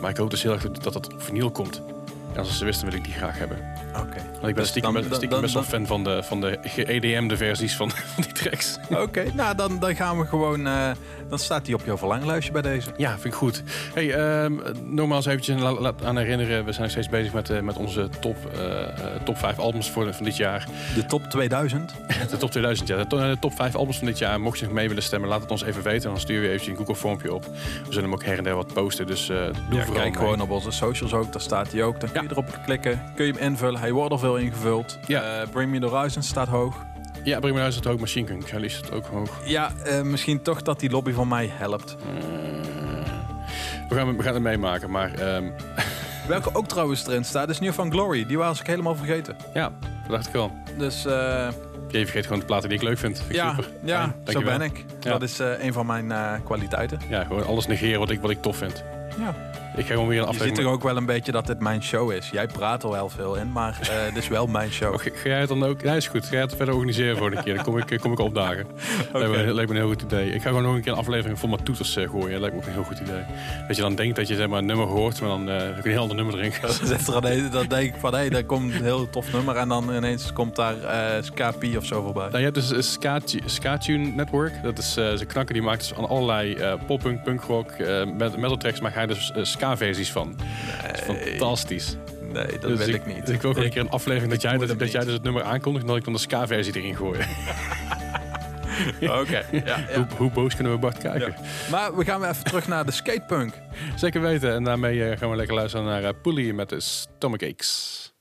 Maar 0.00 0.10
ik 0.10 0.16
hoop 0.16 0.30
dus 0.30 0.42
heel 0.42 0.52
erg 0.52 0.62
dat, 0.70 0.82
dat 0.92 0.96
op 0.96 1.22
vinyl 1.22 1.50
komt. 1.50 1.82
En 2.32 2.38
als 2.38 2.58
ze 2.58 2.64
wisten, 2.64 2.88
wil 2.88 2.98
ik 2.98 3.04
die 3.04 3.12
graag 3.12 3.38
hebben. 3.38 3.58
Oké. 3.88 4.00
Want 4.00 4.16
ik 4.36 4.40
ben 4.40 4.54
Dus 4.54 4.68
stiekem, 4.68 4.92
dan- 4.92 5.00
best- 5.00 5.08
dan- 5.08 5.18
stiekem 5.18 5.40
best 5.40 5.54
wel 5.54 5.62
fan 5.62 5.86
van 5.86 6.04
de, 6.04 6.22
van 6.22 6.40
de 6.40 6.58
ge-EDM'de 6.62 7.36
versies 7.36 7.76
van, 7.76 7.90
van 8.14 8.22
die 8.22 8.32
tracks. 8.32 8.78
Oké, 8.90 9.24
nou 9.34 9.56
dan, 9.56 9.78
dan 9.78 9.96
gaan 9.96 10.18
we 10.18 10.26
gewoon... 10.26 10.66
eh, 10.66 10.90
dan 11.28 11.38
staat 11.38 11.64
die 11.64 11.74
op 11.74 11.82
jouw 11.84 11.96
verlanglijstje 11.98 12.52
bij 12.52 12.62
deze. 12.62 12.90
Ja, 12.96 13.10
vind 13.12 13.24
ik 13.24 13.34
goed. 13.34 13.62
Hey, 13.94 14.14
ehm, 14.14 14.52
nogmaals 14.84 15.26
eventjes 15.26 15.60
la- 15.60 15.92
aan 16.04 16.16
herinneren. 16.18 16.64
We 16.64 16.70
zijn 16.70 16.82
nog 16.82 16.90
steeds 16.90 17.08
bezig 17.08 17.32
met, 17.32 17.50
eh, 17.50 17.60
met 17.60 17.76
onze 17.76 18.08
top, 18.20 18.36
eh, 18.56 18.86
top 19.24 19.38
5 19.38 19.58
albums 19.58 19.90
voor, 19.90 20.14
van 20.14 20.24
dit 20.24 20.36
jaar. 20.36 20.66
De 20.94 21.06
top 21.06 21.24
2000. 21.24 21.94
De 22.30 22.36
top 22.36 22.50
2000, 22.50 22.88
ja. 22.88 22.96
De, 22.96 23.06
to- 23.06 23.18
de 23.18 23.36
top 23.40 23.52
5 23.54 23.74
albums 23.74 23.98
van 23.98 24.06
dit 24.06 24.18
jaar. 24.18 24.40
Mocht 24.40 24.58
je 24.58 24.64
nog 24.64 24.74
mee 24.74 24.88
willen 24.88 25.02
stemmen, 25.02 25.28
laat 25.28 25.40
het 25.40 25.50
ons 25.50 25.62
even 25.64 25.82
weten. 25.82 26.10
Dan 26.10 26.20
sturen 26.20 26.42
we 26.42 26.48
eventjes 26.48 26.70
een 26.70 26.76
Google 26.76 26.94
vormpje 26.94 27.34
op. 27.34 27.44
We 27.44 27.52
zullen 27.88 28.02
hem 28.02 28.12
ook 28.12 28.24
her 28.24 28.38
en 28.38 28.44
der 28.44 28.54
wat 28.54 28.72
posten. 28.72 29.06
Dus 29.06 29.26
doe 29.26 29.36
Ja, 29.36 29.52
vooral 29.68 29.84
kijk 29.84 29.96
mee. 30.04 30.12
gewoon 30.12 30.40
op 30.40 30.50
onze 30.50 30.70
socials 30.70 31.12
ook, 31.14 31.32
daar 31.32 31.40
staat 31.40 31.72
hij 31.72 31.82
ook. 31.82 32.00
Dan 32.00 32.10
kun 32.28 32.36
je 32.36 32.42
erop 32.42 32.64
klikken, 32.64 33.02
kun 33.14 33.26
je 33.26 33.32
hem 33.32 33.42
invullen. 33.42 33.80
Hij 33.80 33.92
wordt 33.92 34.12
al 34.12 34.18
veel 34.18 34.36
ingevuld. 34.36 34.98
Ja. 35.06 35.40
Eh, 35.40 35.48
Bring 35.48 35.70
Me 35.70 35.80
The 35.80 35.86
Horizon 35.86 36.22
staat 36.22 36.48
hoog. 36.48 36.84
Ja, 37.24 37.38
breng 37.38 37.42
me 37.42 37.52
naar 37.52 37.60
huis 37.60 37.74
het 37.74 37.86
ook. 37.86 38.00
Machine 38.00 38.26
Gun 38.26 38.44
Kelly 38.44 38.70
het 38.80 38.92
ook 38.92 39.06
hoog. 39.06 39.40
Ja, 39.44 39.72
eh, 39.84 40.00
misschien 40.00 40.42
toch 40.42 40.62
dat 40.62 40.80
die 40.80 40.90
lobby 40.90 41.12
van 41.12 41.28
mij 41.28 41.50
helpt. 41.52 41.96
Eh, 41.96 42.06
we, 43.88 43.94
gaan, 43.94 44.16
we 44.16 44.22
gaan 44.22 44.34
het 44.34 44.42
meemaken, 44.42 44.90
maar 44.90 45.14
ehm, 45.14 45.50
Welke 46.28 46.54
ook 46.54 46.66
trouwens 46.68 47.06
erin 47.06 47.24
staat, 47.24 47.48
is 47.48 47.60
New 47.60 47.72
Van 47.72 47.90
Glory. 47.90 48.26
Die 48.26 48.38
was 48.38 48.60
ik 48.60 48.66
helemaal 48.66 48.96
vergeten. 48.96 49.36
ja, 49.54 49.72
dat 49.80 50.10
dacht 50.10 50.28
ik 50.28 50.34
al. 50.34 50.52
Dus 50.78 51.02
Je 51.02 51.52
vergeet 51.88 52.24
gewoon 52.24 52.38
de 52.38 52.44
platen 52.44 52.68
die 52.68 52.78
ik 52.78 52.84
leuk 52.84 52.98
vind. 52.98 53.18
Vind 53.18 53.34
ja, 53.34 53.50
super. 53.50 53.70
ja 53.84 54.14
zo 54.26 54.42
ben 54.42 54.60
ik. 54.60 54.84
Ja. 55.00 55.10
Dat 55.10 55.22
is 55.22 55.38
een 55.38 55.72
van 55.72 55.86
mijn 55.86 56.42
kwaliteiten. 56.44 57.00
Ja, 57.08 57.24
gewoon 57.24 57.46
alles 57.46 57.66
negeren 57.66 57.98
wat 57.98 58.10
ik, 58.10 58.20
wat 58.20 58.30
ik 58.30 58.42
tof 58.42 58.56
vind. 58.56 58.84
Ja. 59.18 59.34
Ik 59.76 59.86
ga 59.86 59.92
gewoon 59.92 60.08
weer 60.08 60.18
een 60.18 60.26
Je 60.26 60.32
ziet 60.32 60.40
aflevering... 60.40 60.56
toch 60.66 60.74
ook 60.74 60.82
wel 60.82 60.96
een 60.96 61.06
beetje 61.06 61.32
dat 61.32 61.46
dit 61.46 61.60
mijn 61.60 61.82
show 61.82 62.12
is. 62.12 62.30
Jij 62.30 62.46
praat 62.46 62.82
er 62.82 62.90
wel 62.90 63.08
veel 63.08 63.36
in, 63.36 63.52
maar 63.52 63.78
eh 63.80 64.14
dit 64.14 64.22
is 64.22 64.28
wel 64.28 64.46
mijn 64.46 64.70
show. 64.70 64.94
Oh, 64.94 65.00
Ga 65.00 65.28
jij 65.28 65.40
het 65.40 65.48
dan 65.48 65.64
ook? 65.64 65.80
Ja, 65.80 65.94
is 65.94 66.08
goed. 66.08 66.24
Ga 66.24 66.32
jij 66.32 66.40
het 66.40 66.54
verder 66.54 66.74
organiseren 66.74 67.16
voor 67.16 67.30
de 67.30 67.42
keer? 67.42 67.54
Dan 67.54 67.64
kom 67.64 67.78
ik, 67.78 68.00
kom 68.00 68.12
ik 68.12 68.18
opdagen. 68.18 68.66
Lijkt, 69.12 69.30
me, 69.30 69.54
lijkt 69.54 69.70
me 69.70 69.76
een 69.76 69.82
heel 69.82 69.92
goed 69.92 70.02
idee. 70.02 70.30
Ik 70.30 70.42
ga 70.42 70.48
gewoon 70.48 70.62
nog 70.62 70.74
een 70.74 70.82
keer 70.82 70.92
een 70.92 70.98
aflevering 70.98 71.38
vol 71.38 71.48
met 71.48 71.64
toeters 71.64 71.96
eh, 71.96 72.08
gooien. 72.10 72.40
Lijkt 72.40 72.54
me 72.54 72.60
ook 72.60 72.66
een 72.66 72.72
heel 72.72 72.84
goed 72.84 72.98
idee. 72.98 73.22
Dat 73.66 73.76
je 73.76 73.82
dan 73.82 73.94
denkt 73.94 74.16
dat 74.16 74.28
je 74.28 74.34
zeg 74.34 74.48
maar, 74.48 74.58
een 74.58 74.66
nummer 74.66 74.86
hoort, 74.86 75.20
maar 75.20 75.28
dan 75.28 75.50
eh, 75.50 75.58
heb 75.58 75.78
ik 75.78 75.84
een 75.84 75.90
heel 75.90 76.00
ander 76.00 76.16
nummer 76.16 76.38
erin 76.38 76.52
er 76.62 77.24
een, 77.24 77.50
dan 77.50 77.66
denk 77.66 77.94
ik 77.94 78.00
van, 78.00 78.12
hé, 78.12 78.18
hey, 78.18 78.28
daar 78.28 78.44
komt 78.44 78.74
een 78.74 78.82
heel 78.82 79.10
tof 79.10 79.32
nummer. 79.32 79.56
En 79.56 79.68
dan 79.68 79.94
ineens 79.94 80.32
komt 80.32 80.56
daar 80.56 80.82
eh 80.82 81.22
Scapi 81.22 81.76
of 81.76 81.84
zo 81.84 82.02
voorbij. 82.02 82.26
Nou, 82.26 82.38
je 82.38 82.44
hebt 82.44 82.54
dus 82.54 82.70
een 82.70 82.82
Ska, 82.82 83.20
Ska 83.44 83.78
Tune 83.78 84.06
Network. 84.06 84.62
Dat 84.62 84.78
is 84.78 84.96
eh 84.96 85.04
zijn 85.04 85.26
knakker 85.26 85.54
die 85.54 85.62
maakt 85.62 85.88
dus 85.88 85.94
aan 85.98 86.08
allerlei 86.08 86.54
eh 86.54 86.72
poppunk, 86.86 87.22
punkrock, 87.22 87.70
eh 87.70 88.04
met 88.16 88.36
metal 88.36 88.56
tracks, 88.56 88.80
maar 88.80 88.90
ga 88.90 89.00
je 89.00 89.06
dus 89.06 89.32
eh, 89.62 89.68
ska-versies 89.68 90.12
van. 90.12 90.36
Dat 90.82 90.94
is 90.94 91.00
fantastisch. 91.00 91.96
Nee, 92.32 92.46
dat 92.46 92.60
Dus 92.60 92.78
wil 92.78 92.94
ik, 92.94 93.06
niet. 93.06 93.28
Ik 93.28 93.40
wil 93.40 93.50
gewoon 93.50 93.64
een 93.64 93.70
keer 93.70 93.80
een 93.80 93.90
aflevering 93.90 94.32
dat, 94.32 94.42
jij, 94.42 94.58
dat, 94.58 94.78
dat 94.78 94.92
jij 94.92 95.04
dus 95.04 95.12
het 95.12 95.22
nummer 95.22 95.42
aankondigt 95.42 95.84
en 95.84 95.90
dat 95.90 95.98
ik 95.98 96.04
dan 96.04 96.12
de 96.12 96.18
ska-versie 96.18 96.76
erin 96.76 96.96
gooi. 96.96 97.20
Oké, 99.00 99.44
ja, 99.50 99.62
ja. 99.64 99.84
Hoe, 99.96 100.06
hoe 100.16 100.30
boos 100.30 100.54
kunnen 100.54 100.72
we 100.72 100.78
Bart 100.78 100.98
kijken? 100.98 101.34
Ja. 101.36 101.70
Maar 101.70 101.96
we 101.96 102.04
gaan 102.04 102.20
weer 102.20 102.28
even 102.28 102.44
terug 102.44 102.68
naar 102.68 102.86
de 102.86 102.92
skatepunk. 102.92 103.54
Zeker 103.96 104.20
weten. 104.20 104.54
En 104.54 104.64
daarmee 104.64 105.08
eh, 105.08 105.18
gaan 105.18 105.30
we 105.30 105.36
lekker 105.36 105.54
luisteren 105.54 105.86
naar 105.86 106.02
uh, 106.02 106.08
Pulley 106.22 106.52
met 106.52 106.68
de 106.68 106.80
Stomachaches. 106.80 108.12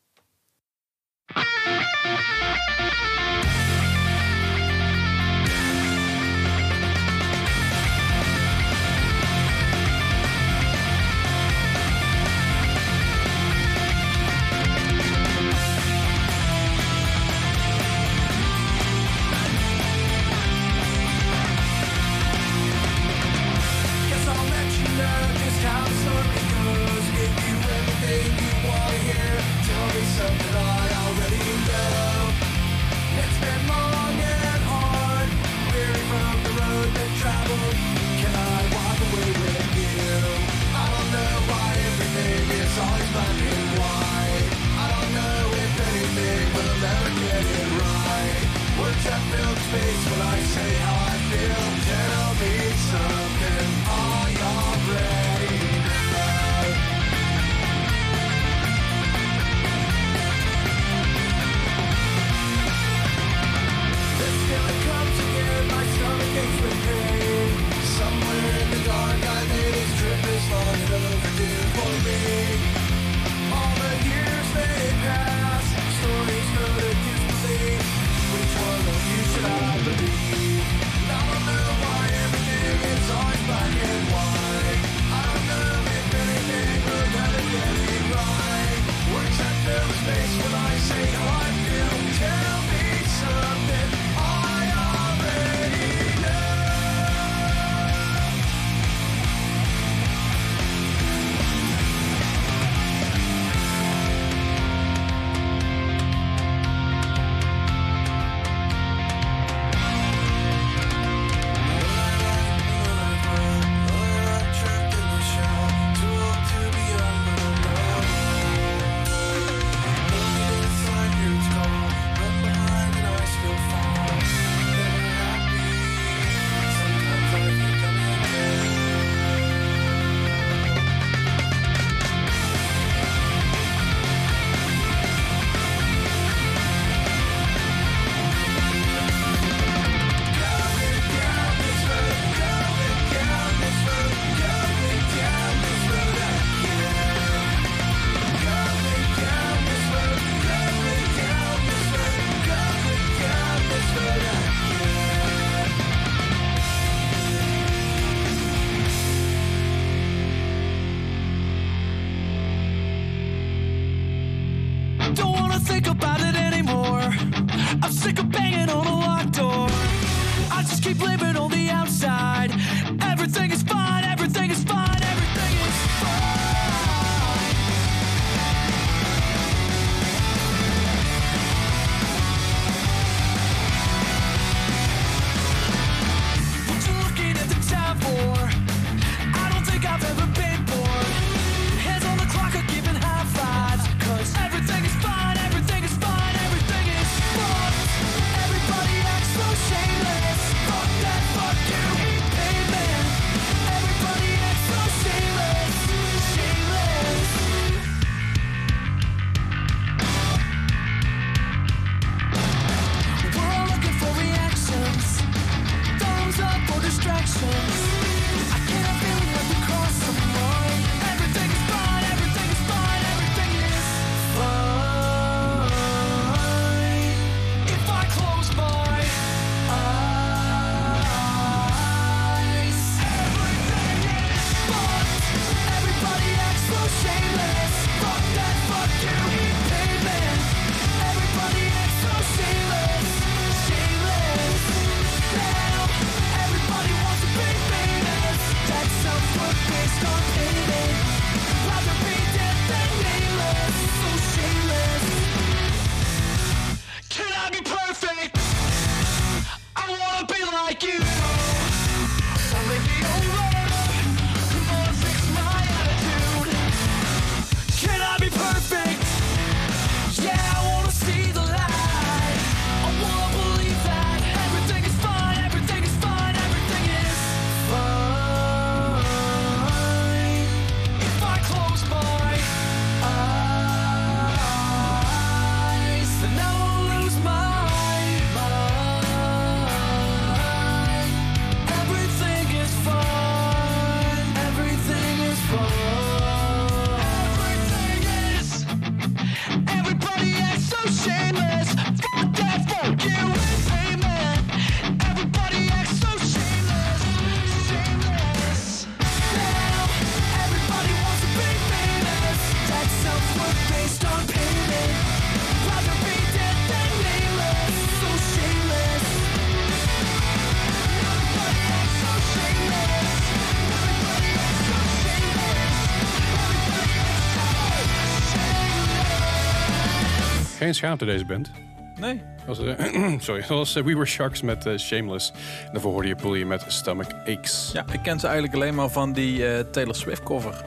Geen 330.72 330.80
schaamte 330.80 331.06
deze 331.06 331.26
band. 331.26 331.52
Nee. 332.00 332.22
Dat 332.46 332.58
was, 332.58 332.76
eh, 332.78 333.20
sorry, 333.20 333.40
dat 333.42 333.50
was 333.50 333.76
eh, 333.76 333.84
We 333.84 333.94
Were 333.94 334.06
Sharks 334.06 334.42
met 334.42 334.66
eh, 334.66 334.78
Shameless. 334.78 335.32
En 335.66 335.72
daarvoor 335.72 335.92
hoorde 335.92 336.08
je 336.08 336.16
Pulje 336.16 336.46
met 336.46 336.64
Stomach 336.68 337.08
Aches. 337.26 337.70
Ja, 337.74 337.86
ik 337.92 338.02
ken 338.04 338.20
ze 338.20 338.26
eigenlijk 338.26 338.56
alleen 338.56 338.76
maar 338.76 338.90
van 338.90 339.14
die 339.14 339.48
eh, 339.48 339.60
Taylor 339.72 339.96
Swift 339.96 340.24
cover. 340.24 340.66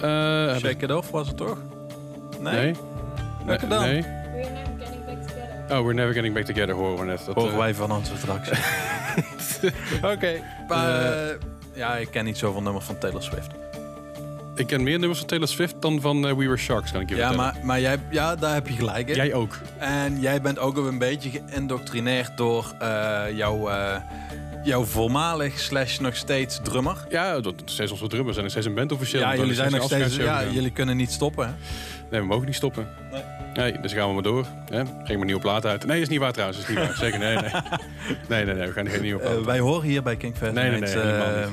Eh, 0.00 0.46
heb 0.46 0.58
Shake 0.58 0.84
It 0.84 0.90
Off 0.92 1.10
was 1.10 1.28
het 1.28 1.36
toch? 1.36 1.58
Nee. 2.40 2.54
Nee. 2.54 2.74
Welke 3.46 3.66
dan? 3.66 3.82
nee. 3.82 4.02
We're 4.02 4.52
never 4.52 4.74
getting 4.84 5.04
back 5.04 5.22
together. 5.26 5.76
Oh, 5.78 5.84
We're 5.84 5.94
Never 5.94 6.12
Getting 6.12 6.34
Back 6.34 6.44
Together 6.44 6.74
horen 6.74 6.98
we 6.98 7.04
net. 7.04 7.24
Dat, 7.26 7.34
Horen 7.34 7.56
wij 7.56 7.74
van 7.74 7.92
onze 7.92 8.16
fractie. 8.16 8.58
Oké. 10.12 10.40
Maar 10.68 11.36
ja, 11.74 11.96
ik 11.96 12.10
ken 12.10 12.24
niet 12.24 12.38
zoveel 12.38 12.62
nummers 12.62 12.84
van 12.84 12.98
Taylor 12.98 13.22
Swift. 13.22 13.50
Ik 14.56 14.66
ken 14.66 14.82
meer 14.82 14.98
nummers 14.98 15.18
van 15.18 15.28
Taylor 15.28 15.48
Swift 15.48 15.74
dan 15.80 16.00
van 16.00 16.26
eh, 16.26 16.34
We 16.34 16.44
Were 16.44 16.56
Sharks, 16.56 16.92
kan 16.92 17.00
ik 17.00 17.08
je 17.08 17.16
Ja, 17.16 17.26
vertellen. 17.26 17.52
maar, 17.54 17.64
maar 17.66 17.80
jij, 17.80 17.98
ja, 18.10 18.36
daar 18.36 18.54
heb 18.54 18.68
je 18.68 18.74
gelijk 18.74 19.08
in. 19.08 19.14
Jij 19.14 19.34
ook. 19.34 19.58
En 19.78 20.20
jij 20.20 20.40
bent 20.40 20.58
ook 20.58 20.76
een 20.76 20.98
beetje 20.98 21.30
geïndoctrineerd 21.30 22.36
door 22.36 22.72
eh, 22.78 23.22
jouw, 23.32 23.68
eh, 23.68 23.96
jouw 24.64 24.84
voormalig 24.84 25.58
slash 25.58 25.98
nog 25.98 26.16
steeds 26.16 26.60
drummer. 26.62 27.06
Ja, 27.08 27.40
dat 27.40 27.54
steeds 27.64 27.90
onze 27.90 28.06
drummers 28.06 28.32
zijn 28.32 28.42
nog 28.42 28.50
steeds 28.50 28.66
een 28.66 28.74
band 28.74 28.92
officieel. 28.92 29.20
Ja, 29.22 29.36
jullie 29.36 29.54
zijn 29.54 29.70
nog 29.70 29.82
steeds. 29.82 30.16
Ja, 30.16 30.44
jullie 30.44 30.72
kunnen 30.72 30.96
niet 30.96 31.10
stoppen. 31.12 31.46
Hè? 31.46 31.52
Nee, 32.10 32.20
we 32.20 32.26
mogen 32.26 32.46
niet 32.46 32.54
stoppen. 32.54 32.88
Nee. 33.54 33.80
dus 33.80 33.92
gaan 33.92 34.08
we 34.08 34.14
maar 34.14 34.22
door. 34.22 34.46
Hè? 34.70 34.82
Geen 35.04 35.16
maar 35.16 35.26
nieuwe 35.26 35.40
plaat 35.40 35.66
uit. 35.66 35.86
Nee, 35.86 36.00
is 36.00 36.08
niet 36.08 36.18
waar 36.18 36.32
trouwens. 36.32 36.58
Is 36.60 36.68
niet 36.68 36.78
waar. 36.78 36.96
Zeker, 37.04 37.18
nee, 37.18 37.36
nee. 37.36 37.50
Nee, 38.28 38.44
nee, 38.44 38.54
nee. 38.54 38.66
We 38.66 38.72
gaan 38.72 38.88
geen 38.88 39.02
nieuwe 39.02 39.20
plaat 39.20 39.44
wij 39.44 39.58
horen 39.58 39.88
hier 39.88 40.02
bij 40.02 40.16
King 40.16 40.36
Fest. 40.36 40.52
Nee, 40.52 40.70
nee, 40.70 40.80
nee, 40.80 41.46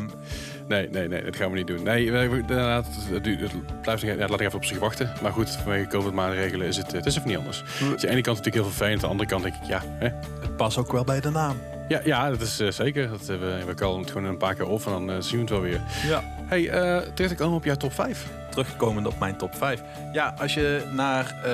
Nee, 0.72 0.90
nee, 0.90 1.08
nee, 1.08 1.24
dat 1.24 1.36
gaan 1.36 1.52
we 1.52 1.58
niet 1.58 1.68
doen. 1.68 1.84
Nee, 1.84 2.12
we, 2.12 2.38
inderdaad, 2.38 2.86
het, 3.12 3.26
het 3.26 3.82
blijft, 3.82 4.04
nog- 4.04 4.12
ja, 4.16 4.28
laat 4.28 4.40
ik 4.40 4.46
even 4.46 4.56
op 4.58 4.66
zich 4.66 4.80
wachten. 4.80 5.12
Maar 5.22 5.32
goed, 5.32 5.50
vanwege 5.50 5.88
COVID-maatregelen 5.88 6.68
is 6.68 6.78
het, 6.78 6.92
het 6.92 7.06
is 7.06 7.16
even 7.16 7.28
niet 7.28 7.38
anders. 7.38 7.64
Dus 7.80 7.82
aan 7.82 7.96
de 7.96 8.08
ene 8.10 8.22
kant 8.22 8.38
natuurlijk 8.38 8.56
heel 8.56 8.74
vervelend, 8.74 8.94
aan 8.96 9.00
de 9.02 9.08
andere 9.08 9.30
kant 9.30 9.44
denk 9.44 9.56
ik, 9.56 9.64
ja, 9.64 9.82
hè? 9.86 10.08
het 10.42 10.56
past 10.58 10.78
ook 10.78 10.92
wel 10.92 11.04
bij 11.04 11.20
de 11.22 11.30
naam. 11.30 11.58
Ja, 11.88 12.02
ja, 12.04 12.30
dat 12.30 12.42
is 12.42 12.60
eh, 12.60 12.70
zeker. 12.72 13.10
Dat, 13.10 13.22
eh, 13.22 13.28
we, 13.40 13.64
we 13.66 13.74
kallen 13.74 14.00
het 14.00 14.12
gewoon 14.12 14.28
een 14.28 14.38
paar 14.38 14.56
keer 14.56 14.68
op 14.68 14.86
en 14.86 14.92
dan 14.92 15.12
eh, 15.12 15.16
zien 15.20 15.36
we 15.36 15.42
het 15.42 15.50
wel 15.50 15.62
weer. 15.62 15.82
Ja. 16.08 16.24
Hey, 16.46 16.70
eh 16.70 16.98
terecht 17.14 17.36
komen 17.36 17.56
op 17.58 17.64
jouw 17.64 17.76
top 17.76 17.94
5. 17.94 18.26
Terugkomend 18.50 19.08
op 19.08 19.20
mijn 19.20 19.38
top 19.38 19.56
5. 19.56 19.82
Ja, 20.14 20.34
als 20.38 20.54
je 20.54 20.82
naar 20.92 21.36
eh, 21.44 21.52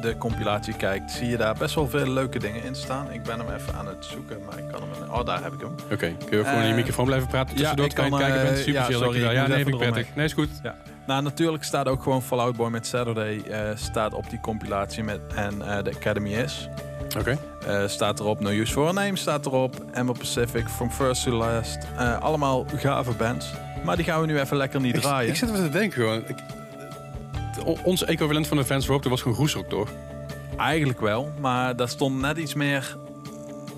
de 0.00 0.16
compilatie 0.18 0.74
kijkt, 0.76 1.10
zie 1.10 1.28
je 1.28 1.36
daar 1.36 1.54
best 1.58 1.74
wel 1.74 1.88
veel 1.88 2.06
leuke 2.08 2.38
dingen 2.38 2.62
in 2.62 2.74
staan. 2.74 3.12
Ik 3.12 3.22
ben 3.22 3.38
hem 3.38 3.48
even 3.54 3.74
aan 3.74 3.86
het 3.86 4.04
zoeken, 4.04 4.38
maar 4.46 4.58
ik 4.58 4.64
kan 4.72 4.80
hem... 4.80 5.10
Oh, 5.10 5.24
daar 5.24 5.42
heb 5.42 5.52
ik 5.52 5.60
hem. 5.60 5.74
Oké, 5.92 5.96
kun 6.28 6.38
je 6.38 6.44
gewoon 6.44 6.58
in 6.60 6.62
je 6.64 6.70
Eh, 6.70 6.74
microfoon 6.76 7.04
blijven 7.04 7.28
praten 7.28 7.50
ja, 7.50 7.56
tussendoor 7.58 7.84
ik 7.86 7.90
terwijl 7.92 8.14
je 8.14 8.20
kan, 8.20 8.28
kijken 8.30 8.46
bent? 8.46 8.58
eh, 8.58 8.64
Super 8.64 8.80
ja, 8.80 8.86
chill, 8.86 8.96
sorry, 8.98 9.24
ik 9.24 9.32
Ja, 9.32 9.46
nee, 9.46 9.64
ik 9.64 9.76
prettig. 9.76 10.06
Nee, 10.14 10.24
is 10.24 10.32
goed. 10.32 10.48
Ja. 10.62 10.74
Nou, 11.06 11.22
natuurlijk 11.22 11.64
staat 11.64 11.88
ook 11.88 12.02
gewoon 12.02 12.22
Fall 12.22 12.38
Out 12.38 12.56
Boy 12.56 12.70
met 12.70 12.86
Saturday 12.86 13.42
eh, 13.50 13.60
staat 13.74 14.14
op 14.14 14.30
die 14.30 14.40
compilatie 14.40 15.02
met 15.02 15.20
en 15.34 15.58
de 15.58 15.92
Academy 15.96 16.30
is. 16.34 16.68
Oké. 17.18 17.38
Staat 17.86 18.20
erop 18.20 18.40
No 18.40 18.50
Use 18.50 18.72
for 18.72 18.88
a 18.88 18.92
Name, 18.92 19.16
staat 19.16 19.46
erop 19.46 19.84
Emma 19.92 20.12
Pacific, 20.12 20.68
From 20.68 20.90
First 20.90 21.22
to 21.24 21.30
Last. 21.30 21.78
Allemaal 22.20 22.66
gave 22.76 23.12
bands. 23.12 23.50
Maar 23.84 23.96
die 23.96 24.04
gaan 24.04 24.20
we 24.20 24.26
nu 24.26 24.38
even 24.40 24.56
lekker 24.56 24.80
niet 24.80 24.94
Ik, 24.96 25.00
draaien. 25.00 25.30
ik 25.30 25.36
zit 25.36 25.48
even 25.50 25.62
te 25.62 25.78
denken 25.78 25.92
gewoon. 26.02 26.22
Ik, 26.26 26.36
ons 27.84 28.04
equivalent 28.04 28.46
van 28.46 28.56
de 28.56 28.64
Fans 28.64 28.86
Rope, 28.86 29.02
dat 29.02 29.10
was 29.10 29.20
gewoon 29.20 29.36
Groesrock, 29.36 29.68
toch? 29.68 29.88
Eigenlijk 30.56 31.00
wel, 31.00 31.32
maar 31.40 31.76
daar 31.76 31.88
stond 31.88 32.20
net 32.20 32.36
iets 32.36 32.54
meer... 32.54 32.96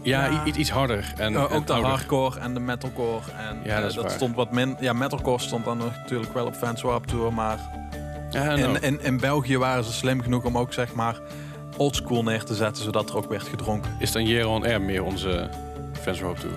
Ja, 0.03 0.45
iets, 0.47 0.59
iets 0.59 0.71
harder. 0.71 1.13
En, 1.17 1.27
en 1.27 1.37
ook 1.37 1.67
de 1.67 1.73
ouder. 1.73 1.91
hardcore 1.91 2.41
en 2.41 2.55
de 2.55 2.61
metalcore. 2.61 3.31
En, 3.49 3.61
Ja, 3.65 3.77
eh, 3.77 3.83
dat 3.83 3.95
waar. 3.95 4.11
stond 4.11 4.35
wat 4.37 4.53
min... 4.53 4.77
Ja, 4.81 4.93
metalcore 4.93 5.39
stond 5.39 5.65
dan 5.65 5.79
natuurlijk 5.79 6.35
wel 6.35 6.47
op 6.47 6.55
Fans 6.55 6.83
Warp 6.83 7.07
Tour, 7.07 7.33
maar... 7.33 7.59
Ja. 8.31 8.53
In, 8.53 8.83
in, 8.83 9.03
in 9.03 9.21
België 9.21 9.59
waren 9.59 9.85
ze 9.85 9.93
slim 9.93 10.23
genoeg 10.23 10.45
om 10.45 10.59
ook 10.59 10.73
zeg 10.73 10.95
maar 10.95 11.19
oldschool 11.77 12.23
neer 12.23 12.45
te 12.45 12.55
zetten, 12.55 12.85
zodat 12.85 13.11
er 13.11 13.17
ook 13.17 13.29
werd 13.29 13.43
gedronken. 13.43 13.97
Is 13.99 14.13
dan 14.13 14.27
Jero 14.27 14.55
on 14.55 14.65
Air 14.65 14.81
meer 14.81 15.03
onze 15.03 15.49
Fans 15.93 16.21
Rope 16.21 16.41
Tour? 16.41 16.57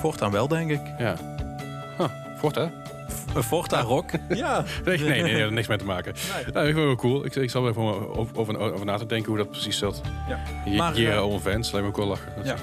Voortaan 0.00 0.30
wel, 0.30 0.48
denk 0.48 0.70
ik. 0.70 0.80
Ja. 0.98 1.14
Huh, 1.98 2.08
een 3.34 3.42
Forta 3.42 3.80
Rock. 3.80 4.10
Ja. 4.28 4.64
Nee, 4.84 4.98
nee, 4.98 5.08
nee, 5.08 5.20
dat 5.20 5.30
heeft 5.30 5.50
niks 5.50 5.66
mee 5.66 5.78
te 5.78 5.84
maken. 5.84 6.14
Nee. 6.14 6.52
Nou, 6.52 6.66
ik 6.66 6.74
vind 6.74 6.76
het 6.76 6.76
wel 6.76 6.96
cool. 6.96 7.24
Ik, 7.24 7.34
ik 7.34 7.50
zal 7.50 7.68
even 7.68 7.82
over, 7.82 8.38
over, 8.38 8.58
over, 8.58 8.86
na 8.86 8.98
te 8.98 9.06
denken 9.06 9.28
hoe 9.28 9.38
dat 9.38 9.50
precies 9.50 9.78
zat. 9.78 10.00
Ja. 10.28 10.38
hier 10.64 11.22
onvriend. 11.22 11.66
uh, 11.66 11.72
eh, 11.72 11.78
eh, 11.78 11.82
me 11.82 11.88
ook 11.88 11.96
wel 11.96 12.06
lachen. 12.06 12.32
Ja. 12.44 12.56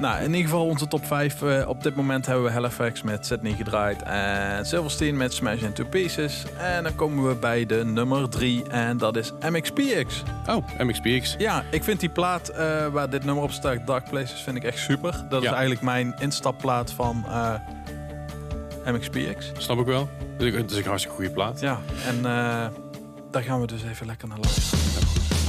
Nou, 0.00 0.18
in 0.22 0.34
ieder 0.34 0.50
geval 0.50 0.66
onze 0.66 0.88
top 0.88 1.06
5. 1.06 1.42
Eh, 1.42 1.68
op 1.68 1.82
dit 1.82 1.94
moment 1.94 2.26
hebben 2.26 2.44
we 2.44 2.50
Halifax 2.50 3.02
met 3.02 3.26
Sydney 3.26 3.52
gedraaid. 3.52 4.02
En 4.02 4.66
Silverstein 4.66 5.16
met 5.16 5.32
Smash 5.32 5.62
Into 5.62 5.84
Pieces. 5.84 6.44
En 6.58 6.82
dan 6.82 6.94
komen 6.94 7.28
we 7.28 7.34
bij 7.34 7.66
de 7.66 7.84
nummer 7.84 8.28
3. 8.28 8.62
En 8.68 8.96
dat 8.98 9.16
is 9.16 9.32
MXPX. 9.50 10.22
Oh, 10.46 10.66
MXPX. 10.78 11.34
Ja, 11.38 11.64
ik 11.70 11.84
vind 11.84 12.00
die 12.00 12.08
plaat 12.08 12.52
waar 12.92 13.10
dit 13.10 13.24
nummer 13.24 13.44
op 13.44 13.50
staat, 13.50 13.86
Dark 13.86 14.10
Places, 14.10 14.40
vind 14.40 14.56
ik 14.56 14.64
echt 14.64 14.78
super. 14.78 15.24
Dat 15.28 15.42
is 15.42 15.50
eigenlijk 15.50 15.82
mijn 15.82 16.14
instapplaat 16.18 16.90
van... 16.90 17.24
MXPX. 18.84 19.52
Snap 19.58 19.78
ik 19.78 19.86
wel. 19.86 20.08
Het 20.38 20.70
is 20.70 20.76
een 20.76 20.84
hartstikke 20.84 21.16
goede 21.16 21.30
plaat. 21.30 21.60
Ja, 21.60 21.80
en 22.06 22.16
uh, 22.16 22.66
daar 23.30 23.42
gaan 23.42 23.60
we 23.60 23.66
dus 23.66 23.82
even 23.82 24.06
lekker 24.06 24.28
naar 24.28 24.38
luisteren. 24.38 25.41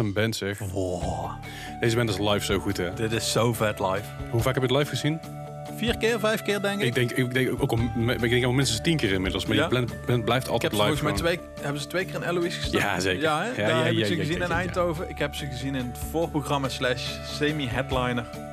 een 0.00 0.12
band 0.12 0.36
zeg. 0.36 0.58
Deze 1.80 1.96
band 1.96 2.08
is 2.08 2.18
live 2.18 2.44
zo 2.44 2.58
goed 2.58 2.76
hè. 2.76 2.94
Dit 2.94 3.12
is 3.12 3.32
zo 3.32 3.52
vet 3.52 3.78
live. 3.78 4.02
Hoe 4.30 4.40
vaak 4.40 4.54
heb 4.54 4.62
je 4.62 4.68
het 4.68 4.78
live 4.78 4.90
gezien? 4.90 5.20
Vier 5.76 5.96
keer, 5.96 6.18
vijf 6.18 6.42
keer 6.42 6.62
denk 6.62 6.80
ik. 6.80 6.86
Ik 6.86 6.94
denk, 6.94 7.10
ik 7.10 7.32
denk 7.32 7.62
ook 7.62 7.72
om, 7.72 8.10
ik 8.10 8.30
denk 8.30 8.44
al 8.44 8.52
minstens 8.52 8.80
tien 8.80 8.96
keer 8.96 9.12
inmiddels. 9.12 9.46
Maar 9.46 9.56
ja? 9.56 9.68
je 10.06 10.22
blijft 10.22 10.48
altijd 10.48 10.72
ik 10.72 10.78
heb 10.78 10.88
live. 10.88 10.96
Volgens 10.96 11.02
mij 11.02 11.12
twee, 11.12 11.40
hebben 11.62 11.82
ze 11.82 11.88
twee 11.88 12.04
keer 12.04 12.14
in 12.14 12.22
Eloise 12.22 12.60
gestaan? 12.60 12.80
Ja, 12.80 13.00
zeker. 13.00 13.22
Ja, 13.22 13.42
heb 13.54 14.06
ze 14.06 14.16
gezien 14.16 14.42
in 14.42 14.50
Eindhoven. 14.50 15.08
Ik 15.08 15.18
heb 15.18 15.34
ze 15.34 15.46
gezien 15.46 15.74
in 15.74 15.86
het 15.86 15.98
voorprogramma 16.10 16.68
slash 16.68 17.02
semi-headliner 17.24 18.49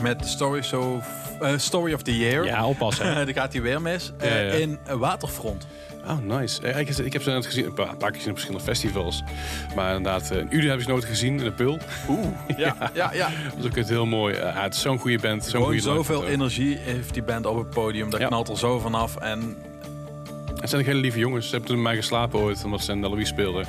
met 0.00 0.18
de 0.20 0.26
Story, 0.26 0.62
so, 0.62 1.00
eh, 1.40 1.52
story 1.56 1.92
of 1.92 2.02
the 2.02 2.18
Year. 2.18 2.44
Ja, 2.44 2.66
oppassen. 2.66 3.24
Die 3.26 3.34
gaat 3.34 3.52
hij 3.52 3.62
weer 3.62 3.82
mis. 3.82 4.12
Ja, 4.18 4.24
Eh, 4.26 4.46
ja. 4.52 4.52
In 4.58 4.78
eh, 4.86 4.94
Waterfront. 4.94 5.66
Oh, 6.06 6.18
nice. 6.38 6.62
Eh, 6.62 6.78
Ik, 6.80 6.88
ik 6.88 7.12
heb 7.12 7.22
ze 7.22 7.30
net 7.30 7.46
gezien, 7.46 7.64
een 7.64 7.74
paar, 7.74 7.88
een 7.88 7.96
paar 7.96 8.10
keer 8.10 8.16
gezien 8.18 8.30
op 8.32 8.38
verschillende 8.38 8.66
festivals. 8.72 9.22
Maar 9.74 9.96
inderdaad, 9.96 10.30
eh, 10.30 10.38
in 10.38 10.48
Uden 10.50 10.68
heb 10.70 10.78
ik 10.78 10.84
ze 10.84 10.90
nooit 10.90 11.04
gezien, 11.04 11.38
in 11.38 11.44
de 11.44 11.52
Pul. 11.52 11.78
Oeh. 12.08 12.26
Ja, 12.56 12.90
ja, 12.94 13.12
ja. 13.12 13.28
Dat 13.54 13.58
is 13.58 13.64
ook 13.66 13.76
het 13.76 13.88
heel 13.88 14.06
mooi. 14.06 14.34
Eh, 14.34 14.54
ja, 14.54 14.62
het 14.62 14.74
is 14.74 14.80
zo'n 14.80 14.98
goede 14.98 15.18
band. 15.18 15.44
Zo'n 15.44 15.62
goede 15.64 15.80
zoveel 15.80 16.26
energie 16.26 16.76
heeft 16.78 17.14
die 17.14 17.22
band 17.22 17.46
op 17.46 17.56
het 17.56 17.70
podium. 17.70 18.10
Dat 18.10 18.20
Ja. 18.20 18.26
knalt 18.26 18.48
er 18.48 18.58
zo 18.58 18.78
vanaf. 18.78 19.16
En 19.16 19.56
Het 20.60 20.68
zijn 20.70 20.80
ook 20.80 20.86
hele 20.86 21.00
lieve 21.00 21.18
jongens. 21.18 21.44
Ze 21.44 21.50
hebben 21.50 21.68
toen 21.68 21.82
met 21.82 21.86
mij 21.92 21.96
geslapen 22.00 22.38
ooit, 22.38 22.64
omdat 22.64 22.80
ze 22.80 22.92
in 22.92 23.00
de 23.00 23.08
Louis 23.08 23.28
speelden. 23.28 23.66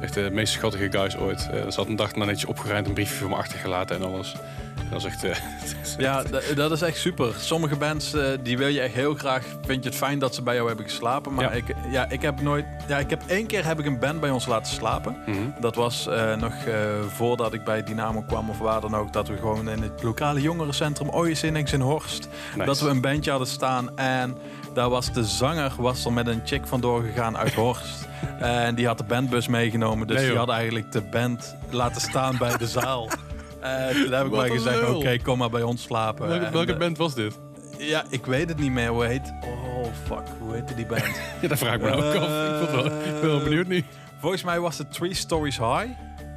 Echt 0.00 0.14
de 0.14 0.28
meest 0.32 0.52
schattige 0.52 0.90
guys 0.90 1.16
ooit. 1.16 1.48
Eh, 1.52 1.60
ze 1.70 1.76
had 1.76 1.86
een 1.86 1.96
dag 1.96 2.14
netjes 2.14 2.44
opgeruimd, 2.44 2.86
een 2.86 2.92
briefje 2.94 3.14
voor 3.16 3.28
me 3.28 3.34
achtergelaten 3.36 3.96
en 3.96 4.02
alles. 4.02 4.34
Dat 4.90 4.98
is 4.98 5.04
echt... 5.04 5.24
eh, 5.24 5.36
ja, 6.06 6.22
dat 6.54 6.70
is 6.70 6.82
echt 6.82 6.96
super. 6.98 7.34
Sommige 7.38 7.76
bands, 7.76 8.14
eh, 8.14 8.26
die 8.42 8.58
wil 8.58 8.68
je 8.68 8.80
echt 8.80 8.94
heel 8.94 9.14
graag. 9.14 9.44
Vind 9.66 9.82
je 9.84 9.88
het 9.88 9.98
fijn 9.98 10.18
dat 10.18 10.34
ze 10.34 10.42
bij 10.42 10.54
jou 10.54 10.66
hebben 10.66 10.84
geslapen. 10.84 11.34
Maar 11.34 11.44
Ja. 11.44 11.50
ik, 11.50 11.64
ja, 11.90 12.08
ik 12.10 12.22
heb 12.22 12.40
nooit... 12.40 12.64
Ja, 12.88 12.98
ik 12.98 13.10
heb 13.10 13.22
één 13.26 13.46
keer 13.46 13.64
heb 13.64 13.78
ik 13.78 13.86
een 13.86 13.98
band 13.98 14.20
bij 14.20 14.30
ons 14.30 14.46
laten 14.46 14.72
slapen. 14.72 15.16
mhm. 15.26 15.38
Dat 15.60 15.74
was 15.74 16.06
eh, 16.06 16.36
nog 16.36 16.52
voordat 17.08 17.52
ik 17.54 17.64
bij 17.64 17.82
Dynamo 17.84 18.22
kwam 18.22 18.50
of 18.50 18.58
waar 18.58 18.80
dan 18.80 18.96
ook. 18.96 19.12
Dat 19.12 19.28
we 19.28 19.36
gewoon 19.36 19.68
in 19.68 19.82
het 19.82 20.02
lokale 20.02 20.40
jongerencentrum 20.40 21.08
Ooiensinnings 21.08 21.72
in 21.72 21.80
Horst. 21.80 22.28
Nice. 22.54 22.66
Dat 22.66 22.80
we 22.80 22.88
een 22.88 23.00
bandje 23.00 23.30
hadden 23.30 23.48
staan. 23.48 23.98
En 23.98 24.36
daar 24.74 24.88
was 24.88 25.12
de 25.12 25.24
zanger 25.24 25.72
was 25.78 26.04
er 26.04 26.12
met 26.12 26.26
een 26.26 26.40
chick 26.44 26.66
vandoor 26.66 27.02
gegaan 27.02 27.36
uit 27.36 27.54
Horst. 27.54 28.08
en 28.38 28.74
die 28.74 28.86
had 28.86 28.98
de 28.98 29.04
bandbus 29.04 29.48
meegenomen. 29.48 30.06
Dus 30.06 30.16
Nee, 30.16 30.28
die 30.28 30.36
had 30.38 30.48
eigenlijk 30.48 30.92
de 30.92 31.00
band 31.02 31.56
laten 31.70 32.00
staan 32.00 32.36
bij 32.38 32.56
de 32.56 32.66
zaal. 32.66 33.08
En 33.64 33.92
toen 34.02 34.12
heb 34.12 34.24
ik 34.24 34.30
Wat 34.30 34.40
maar 34.40 34.46
een 34.46 34.52
gezegd, 34.52 34.88
oké, 34.88 35.08
lul. 35.08 35.18
kom 35.22 35.38
maar 35.38 35.50
bij 35.50 35.62
ons 35.62 35.82
slapen. 35.82 36.28
Welke, 36.28 36.44
En, 36.44 36.52
welke 36.52 36.72
eh, 36.72 36.78
band 36.78 36.98
was 36.98 37.14
dit? 37.14 37.38
Ja, 37.78 38.04
ik 38.08 38.26
weet 38.26 38.48
het 38.48 38.58
niet 38.58 38.70
meer. 38.72 38.88
Hoe 38.88 39.04
heet... 39.04 39.32
Oh, 39.44 39.84
fuck. 40.06 40.22
Hoe 40.40 40.54
heette 40.54 40.74
die 40.74 40.86
band? 40.86 41.02
Ja, 41.42 41.48
dat 41.48 41.58
vraag 41.58 41.74
ik 41.74 41.80
me 41.80 41.88
nou 41.88 42.02
ook 42.02 42.14
af. 42.14 42.22
Ik 42.22 42.58
vond 42.58 42.70
wel, 42.70 42.84
ik 42.86 43.20
ben 43.20 43.30
wel 43.30 43.42
benieuwd 43.42 43.66
nu. 43.66 43.84
Volgens 44.20 44.42
mij 44.44 44.60
was 44.60 44.78
het 44.78 44.92
Three 44.92 45.14
Stories 45.14 45.58
High. 45.58 45.86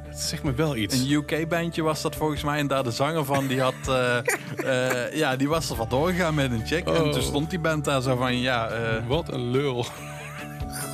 Het 0.08 0.18
zegt 0.20 0.42
me 0.42 0.54
wel 0.54 0.76
iets. 0.76 0.98
Een 0.98 1.10
UK-bandje 1.10 1.82
was 1.82 2.02
dat 2.02 2.16
volgens 2.16 2.42
mij. 2.42 2.58
En 2.58 2.66
daar 2.66 2.82
de 2.84 2.90
zanger 2.90 3.24
van, 3.24 3.46
die 3.46 3.60
had... 3.60 3.74
eh, 3.88 4.16
eh, 5.06 5.14
ja, 5.14 5.36
die 5.36 5.48
was 5.48 5.70
er 5.70 5.76
vandoor 5.76 6.08
gegaan 6.10 6.34
met 6.34 6.50
een 6.52 6.66
chick. 6.66 6.86
En 6.86 7.02
Oh. 7.02 7.10
toen 7.12 7.22
stond 7.22 7.50
die 7.50 7.58
band 7.58 7.84
daar 7.84 8.02
zo 8.02 8.16
van, 8.16 8.38
ja... 8.38 8.68
eh, 8.68 9.06
Wat 9.06 9.32
een 9.32 9.50
lul. 9.50 9.86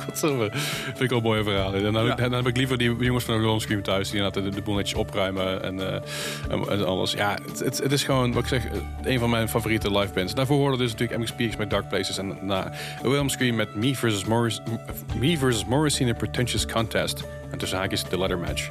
Godsamme. 0.09 0.49
Vind 0.53 1.01
ik 1.01 1.09
wel 1.09 1.21
mooie 1.21 1.43
verhalen. 1.43 1.85
En 1.85 1.93
dan, 1.93 1.95
heb 1.95 2.03
ik- 2.13 2.17
Ja. 2.19 2.23
dan 2.29 2.33
heb 2.33 2.47
ik 2.47 2.57
liever 2.57 2.77
die 2.77 2.95
jongens 2.99 3.25
van 3.25 3.41
de 3.41 3.59
Scream 3.59 3.81
thuis... 3.81 4.09
die 4.09 4.17
inderdaad 4.17 4.43
de, 4.43 4.49
de 4.49 4.61
boel 4.61 4.75
netjes 4.75 4.99
opruimen 4.99 5.63
en, 5.63 5.79
eh, 5.87 5.93
en, 6.49 6.69
en 6.69 6.85
alles. 6.85 7.11
Ja, 7.11 7.37
het, 7.47 7.59
het, 7.59 7.77
het 7.77 7.91
is 7.91 8.03
gewoon, 8.03 8.33
wat 8.33 8.43
ik 8.43 8.49
zeg, 8.49 8.65
eh, 8.65 8.71
een 9.03 9.19
van 9.19 9.29
mijn 9.29 9.49
favoriete 9.49 9.91
live 9.99 10.13
bands. 10.13 10.33
Daarvoor 10.35 10.57
hoorden 10.57 10.79
dus 10.79 10.91
natuurlijk 10.91 11.19
MXPX 11.19 11.55
met 11.55 11.69
Dark 11.69 11.87
Places... 11.89 12.17
en 12.17 12.37
na 12.41 12.71
William 13.01 13.29
Scream 13.29 13.55
met 13.55 13.75
Me 13.75 13.95
versus, 13.95 14.25
Morris, 14.25 14.61
Me 15.19 15.37
versus 15.37 15.65
Morrissey 15.65 16.05
in 16.05 16.13
a 16.13 16.17
Pretentious 16.17 16.65
Contest. 16.65 17.23
En 17.51 17.57
tussen 17.57 17.77
haakjes 17.77 18.03
de 18.03 18.17
ladder 18.17 18.37
match. 18.39 18.69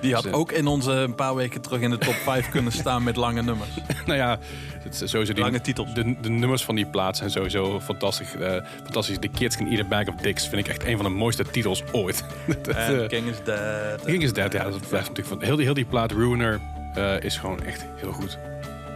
Die 0.00 0.14
had 0.14 0.32
ook 0.32 0.52
in 0.52 0.66
onze 0.66 0.92
een 0.92 1.14
paar 1.14 1.34
weken 1.34 1.60
terug 1.60 1.80
in 1.80 1.90
de 1.90 1.98
top 1.98 2.14
5 2.14 2.48
kunnen 2.58 2.72
staan 2.72 3.02
met 3.02 3.16
lange 3.16 3.42
nummers. 3.42 3.70
nou 4.06 4.18
ja, 4.18 4.38
het 4.78 5.00
is 5.00 5.10
sowieso 5.10 5.32
die, 5.32 5.42
Lange 5.42 5.60
titels. 5.60 5.94
De, 5.94 6.16
de 6.20 6.28
nummers 6.30 6.64
van 6.64 6.74
die 6.74 6.86
plaat 6.86 7.16
zijn 7.16 7.30
sowieso 7.30 7.80
fantastisch. 7.80 8.34
eh, 8.34 8.56
fantastisch. 8.84 9.18
The 9.18 9.28
Kids 9.28 9.56
Can 9.56 9.66
Eat 9.70 9.80
a 9.80 9.88
Bag 9.88 10.08
of 10.08 10.14
Dicks 10.14 10.48
vind 10.48 10.66
ik 10.66 10.68
echt 10.68 10.84
een 10.84 10.96
van 10.96 11.04
de 11.04 11.10
mooiste 11.10 11.44
titels 11.44 11.82
ooit. 11.92 12.24
Dat, 12.62 12.74
eh, 12.74 13.06
King 13.06 13.26
is 13.26 13.36
Dead. 13.44 14.04
King 14.04 14.22
is 14.22 14.32
Dead, 14.32 14.52
ja, 14.52 14.64
dat 14.64 14.88
blijft 14.88 15.08
natuurlijk 15.08 15.26
van. 15.26 15.42
Heel 15.42 15.56
die, 15.56 15.64
heel 15.64 15.74
die 15.74 15.84
plaat 15.84 16.12
Ruiner 16.12 16.60
eh, 16.94 17.20
is 17.20 17.36
gewoon 17.36 17.62
echt 17.64 17.84
heel 17.96 18.12
goed. 18.12 18.38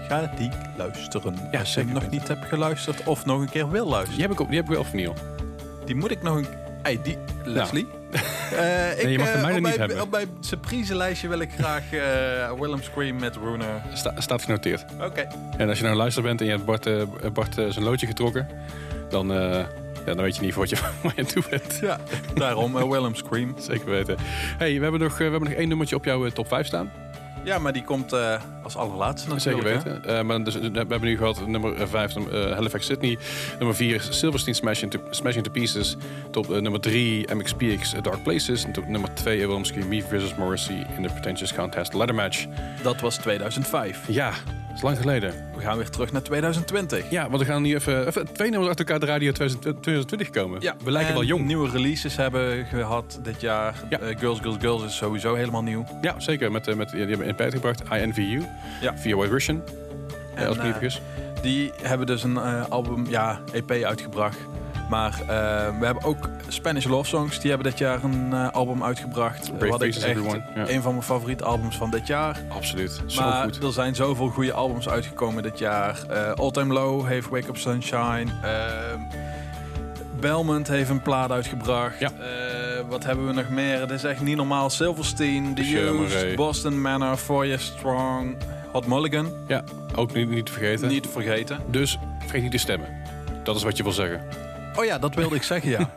Ga 0.08 0.32
die 0.38 0.50
luisteren. 0.76 1.34
Ja, 1.52 1.58
Als 1.58 1.74
je 1.74 1.80
hem 1.80 1.92
nog 1.92 2.10
niet 2.10 2.28
hebt 2.28 2.44
geluisterd 2.44 3.04
of 3.04 3.24
nog 3.24 3.40
een 3.40 3.50
keer 3.50 3.70
wil 3.70 3.86
luisteren. 3.88 4.14
Die 4.14 4.22
heb 4.22 4.32
ik, 4.32 4.40
ook, 4.40 4.46
die 4.48 4.56
heb 4.56 4.64
ik 4.64 4.70
wel 4.70 4.80
op 4.80 4.86
vinyl. 4.86 5.14
Die 5.84 5.94
moet 5.94 6.10
ik 6.10 6.22
nog 6.22 6.36
een... 6.36 6.46
Hey, 6.82 6.98
die... 7.02 7.18
Leslie? 7.44 7.86
Eh, 8.12 9.02
ik, 9.02 9.08
je 9.08 9.18
mag 9.18 9.26
de 9.26 9.32
eh, 9.32 9.42
mijne 9.42 9.52
niet 9.52 9.62
mijn, 9.62 9.78
hebben. 9.78 10.00
Op 10.00 10.10
mijn 10.10 10.28
surprise-lijstje 10.40 11.28
wil 11.28 11.38
ik 11.38 11.50
graag 11.58 11.92
eh, 11.92 12.52
Willem 12.60 12.82
Scream 12.82 13.20
met 13.20 13.36
Runer. 13.36 13.82
Sta, 13.92 14.20
staat 14.20 14.42
genoteerd. 14.42 14.84
Oké. 15.00 15.26
En 15.56 15.68
als 15.68 15.76
je 15.76 15.82
nou 15.82 15.94
een 15.94 16.00
luister 16.00 16.22
bent 16.22 16.40
en 16.40 16.46
je 16.46 16.52
hebt 16.52 16.64
Bart, 16.64 16.88
Bart 17.32 17.54
zijn 17.54 17.82
loodje 17.82 18.06
getrokken, 18.06 18.48
dan, 19.08 19.28
ja, 19.28 19.66
dan 20.04 20.16
weet 20.16 20.36
je 20.36 20.42
niet 20.42 20.54
wat 20.54 20.70
je, 20.70 20.76
waar 21.02 21.12
je 21.16 21.24
toe 21.24 21.42
bent. 21.50 21.78
Ja, 21.80 22.00
daarom 22.34 22.90
Willem 22.90 23.14
Scream. 23.14 23.54
Zeker 23.68 23.90
weten. 23.90 24.16
hey, 24.58 24.76
we 24.76 24.82
hebben 24.82 25.00
nog, 25.00 25.16
we 25.18 25.22
hebben 25.22 25.42
nog 25.42 25.52
één 25.52 25.68
nummertje 25.68 25.96
op 25.96 26.04
jouw 26.04 26.28
top 26.28 26.48
5 26.48 26.66
staan. 26.66 26.90
Ja, 27.44 27.58
maar 27.58 27.72
die 27.72 27.84
komt 27.84 28.12
eh, 28.12 28.40
als 28.62 28.76
allerlaatste 28.76 29.28
natuurlijk. 29.28 29.68
Zeker 29.68 29.92
weten. 29.92 30.18
Eh, 30.18 30.22
maar 30.22 30.44
dus, 30.44 30.54
we 30.54 30.70
hebben 30.72 31.00
nu 31.00 31.16
gehad 31.16 31.46
nummer 31.46 31.88
5 31.88 32.14
Halifax 32.54 32.86
Sydney. 32.86 33.18
Nummer 33.58 33.76
4 33.76 34.00
Silverstein 34.10 34.54
Smash 34.54 34.82
into, 34.82 35.00
Smash 35.10 35.36
into 35.36 35.50
Pieces. 35.50 35.96
Top 36.30 36.50
eh, 36.50 36.60
nummer 36.60 36.80
3 36.80 37.34
MXPX 37.34 37.94
eh, 37.94 38.02
Dark 38.02 38.22
Places. 38.22 38.64
En 38.64 38.72
top 38.72 38.88
nummer 38.88 39.14
2 39.14 39.46
Willem 39.46 39.64
Scream 39.64 39.88
Me 39.88 40.02
versus 40.02 40.34
Morrissey 40.34 40.86
in 40.96 41.02
de 41.02 41.08
Pretentious 41.08 41.54
Contest 41.54 41.92
Ladder 41.92 42.14
Match. 42.14 42.46
Dat 42.82 43.00
was 43.00 43.16
2005. 43.16 44.00
Ja, 44.08 44.32
dat 44.72 44.80
is 44.80 44.86
lang 44.86 44.98
geleden. 44.98 45.34
We 45.54 45.60
gaan 45.60 45.76
weer 45.76 45.90
terug 45.90 46.12
naar 46.12 46.22
2020. 46.22 47.10
Ja, 47.10 47.28
want 47.28 47.42
we 47.42 47.48
gaan 47.48 47.62
nu 47.62 47.74
even, 47.74 48.06
even 48.06 48.32
twee 48.32 48.50
nummers 48.50 48.70
achter 48.70 48.86
elkaar 48.86 49.00
de 49.00 49.12
radio 49.12 49.32
2020 49.32 50.30
komen. 50.30 50.60
we 50.60 50.90
lijken 50.90 51.08
en 51.08 51.14
wel 51.14 51.24
jong. 51.24 51.44
nieuwe 51.44 51.70
releases 51.70 52.16
hebben 52.16 52.66
gehad 52.66 53.20
dit 53.22 53.40
jaar. 53.40 53.74
Ja. 53.90 53.98
Eh, 53.98 54.18
Girls, 54.18 54.40
Girls, 54.40 54.56
Girls 54.60 54.84
is 54.84 54.96
sowieso 54.96 55.34
helemaal 55.34 55.62
nieuw. 55.62 55.84
Ja, 56.00 56.20
zeker. 56.20 56.52
Met, 56.52 56.68
eh, 56.68 56.74
met, 56.74 56.90
die 56.90 57.00
hebben 57.00 57.26
in 57.26 57.34
pijt 57.34 57.52
gebracht. 57.52 57.82
INVU. 57.90 58.42
Ja. 58.80 58.98
Via 58.98 59.16
White 59.16 59.32
Russian. 59.32 59.62
En, 60.34 60.48
als 60.48 60.56
eh, 60.56 60.64
vergis. 60.64 61.00
Die 61.42 61.72
hebben 61.82 62.06
dus 62.06 62.22
een 62.22 62.38
album, 62.68 63.06
ja, 63.08 63.40
EP 63.52 63.70
uitgebracht. 63.70 64.38
Maar 64.92 65.20
eh, 65.20 65.78
we 65.78 65.84
hebben 65.84 66.04
ook 66.04 66.28
Spanish 66.48 66.86
Love 66.86 67.08
Songs. 67.08 67.40
Die 67.40 67.50
hebben 67.50 67.70
dit 67.70 67.78
jaar 67.78 68.04
een 68.04 68.32
eh, 68.32 68.50
album 68.50 68.84
uitgebracht. 68.84 69.58
Brave 69.58 69.70
Wat 69.70 69.82
ik 69.82 69.94
echt 69.94 70.02
Everyone, 70.02 70.42
ja. 70.54 70.68
een 70.68 70.82
van 70.82 70.92
mijn 70.92 71.04
favoriete 71.04 71.44
albums 71.44 71.76
van 71.76 71.90
dit 71.90 72.06
jaar. 72.06 72.40
Absoluut. 72.48 73.02
Zo 73.06 73.20
maar 73.20 73.42
goed. 73.42 73.62
er 73.62 73.72
zijn 73.72 73.94
zoveel 73.94 74.28
goede 74.28 74.52
albums 74.52 74.88
uitgekomen 74.88 75.42
dit 75.42 75.58
jaar. 75.58 75.98
Eh 76.08 76.32
All 76.32 76.50
Time 76.50 76.72
Low 76.72 77.06
heeft 77.06 77.28
Wake 77.28 77.48
Up 77.48 77.56
Sunshine. 77.56 78.26
Belmont 80.20 80.68
heeft 80.68 80.90
een 80.90 81.02
plaat 81.02 81.30
uitgebracht. 81.30 81.98
Ja. 81.98 82.10
Eh, 82.10 82.84
wat 82.88 83.04
hebben 83.04 83.26
we 83.26 83.32
nog 83.32 83.48
meer? 83.48 83.80
Het 83.80 83.90
is 83.90 84.04
echt 84.04 84.20
niet 84.20 84.36
normaal. 84.36 84.70
Silverstein, 84.70 85.54
The 85.54 85.62
Used. 85.62 86.36
Boston 86.36 86.80
Manor, 86.80 87.16
Four 87.16 87.46
Years 87.46 87.66
Strong, 87.66 88.36
Hot 88.72 88.86
Mulligan. 88.86 89.28
Ja, 89.46 89.64
ook 89.94 90.12
niet, 90.12 90.28
niet 90.28 90.46
te 90.46 90.52
vergeten. 90.52 90.88
Niet 90.88 91.02
te 91.02 91.08
vergeten. 91.08 91.58
Dus 91.66 91.98
vergeet 92.20 92.42
niet 92.42 92.50
te 92.50 92.58
stemmen. 92.58 92.88
Dat 93.42 93.56
is 93.56 93.62
wat 93.62 93.76
je 93.76 93.82
wil 93.82 93.92
zeggen. 93.92 94.50
Oh 94.76 94.84
ja, 94.84 94.98
dat 94.98 95.14
wilde 95.14 95.34
ik 95.34 95.42
zeggen, 95.42 95.70
ja. 95.70 95.90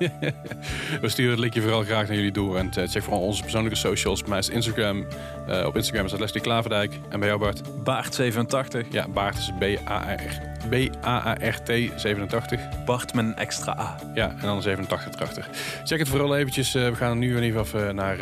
We 1.01 1.09
sturen 1.09 1.31
het 1.31 1.39
linkje 1.39 1.61
vooral 1.61 1.83
graag 1.83 2.07
naar 2.07 2.15
jullie 2.15 2.31
door. 2.31 2.57
En 2.57 2.71
eh, 2.71 2.87
check 2.87 3.03
vooral 3.03 3.21
onze 3.21 3.41
persoonlijke 3.41 3.77
socials. 3.77 4.21
Bij 4.21 4.29
mij 4.29 4.39
is 4.39 4.49
Instagram. 4.49 5.05
Eh, 5.47 5.65
op 5.65 5.75
Instagram 5.75 6.05
is 6.05 6.11
dat 6.11 6.19
Leslie 6.19 6.41
Klaverdijk. 6.41 6.93
En 7.09 7.19
bij 7.19 7.27
jou 7.27 7.39
Bart? 7.39 7.61
Baart87. 7.63 8.87
Ja, 8.89 9.07
Baart 9.07 9.37
is 9.37 9.51
B-A-R- 9.59 10.53
B-A-A-R-T 10.69 11.71
87. 11.95 12.61
Bart 12.85 13.13
met 13.13 13.25
een 13.25 13.35
extra 13.35 13.79
A. 13.79 13.99
Ja, 14.13 14.29
en 14.29 14.41
dan 14.41 14.61
87 14.61 15.13
erachter. 15.15 15.49
Check 15.83 15.99
het 15.99 16.07
vooral 16.09 16.35
eventjes. 16.35 16.75
Eh, 16.75 16.89
we 16.89 16.95
gaan 16.95 17.17
nu 17.17 17.37
in 17.37 17.43
ieder 17.43 17.59
geval 17.59 17.81
even 17.81 17.95
naar 17.95 18.17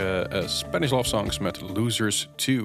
Spanish 0.46 0.92
Love 0.92 1.10
Songs 1.10 1.40
met 1.40 1.62
Losers 1.62 2.30
2. 2.36 2.62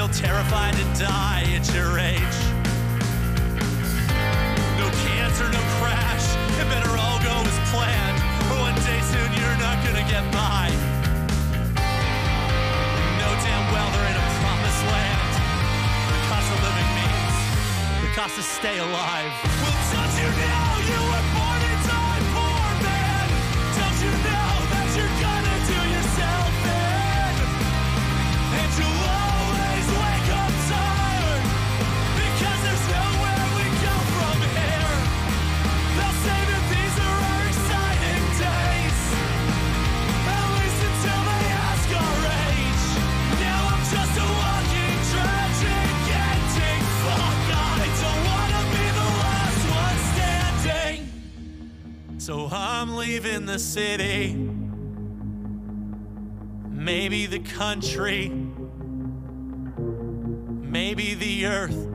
still 0.00 0.08
terrified 0.08 0.72
to 0.72 0.84
die 0.98 1.44
at 1.54 1.74
your 1.74 1.98
age. 1.98 2.39
city, 53.70 54.34
maybe 56.68 57.26
the 57.26 57.38
country, 57.38 58.28
maybe 59.78 61.14
the 61.14 61.46
earth. 61.46 61.86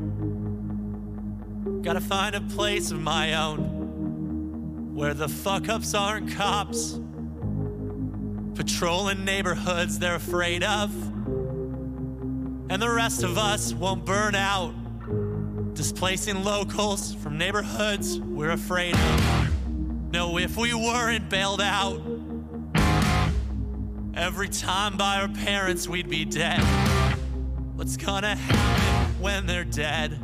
Gotta 1.82 2.00
find 2.00 2.34
a 2.34 2.40
place 2.40 2.92
of 2.92 3.02
my 3.02 3.34
own 3.34 4.96
where 4.96 5.14
the 5.14 5.28
fuck 5.28 5.68
ups 5.68 5.94
aren't 5.94 6.32
cops, 6.32 6.98
patrolling 8.54 9.26
neighborhoods 9.26 10.00
they're 10.00 10.16
afraid 10.16 10.64
of, 10.64 10.90
and 12.70 12.82
the 12.82 12.90
rest 12.90 13.22
of 13.24 13.38
us 13.38 13.74
won't 13.74 14.06
burn 14.06 14.34
out. 14.34 14.74
Displacing 15.74 16.42
locals 16.46 17.14
from 17.16 17.38
neighborhoods 17.38 18.18
we're 18.22 18.52
afraid 18.52 18.96
of. 18.96 19.45
No, 20.16 20.38
if 20.38 20.56
we 20.56 20.74
weren't 20.74 21.30
bailed 21.30 21.60
out, 21.60 22.02
every 24.16 24.48
time 24.48 24.96
by 24.96 25.20
our 25.20 25.28
parents 25.28 25.90
we'd 25.90 26.08
be 26.08 26.24
dead. 26.24 26.62
What's 27.76 27.98
gonna 27.98 28.38
happen 28.38 29.22
when 29.22 29.46
they're 29.46 29.66
dead? 29.66 30.18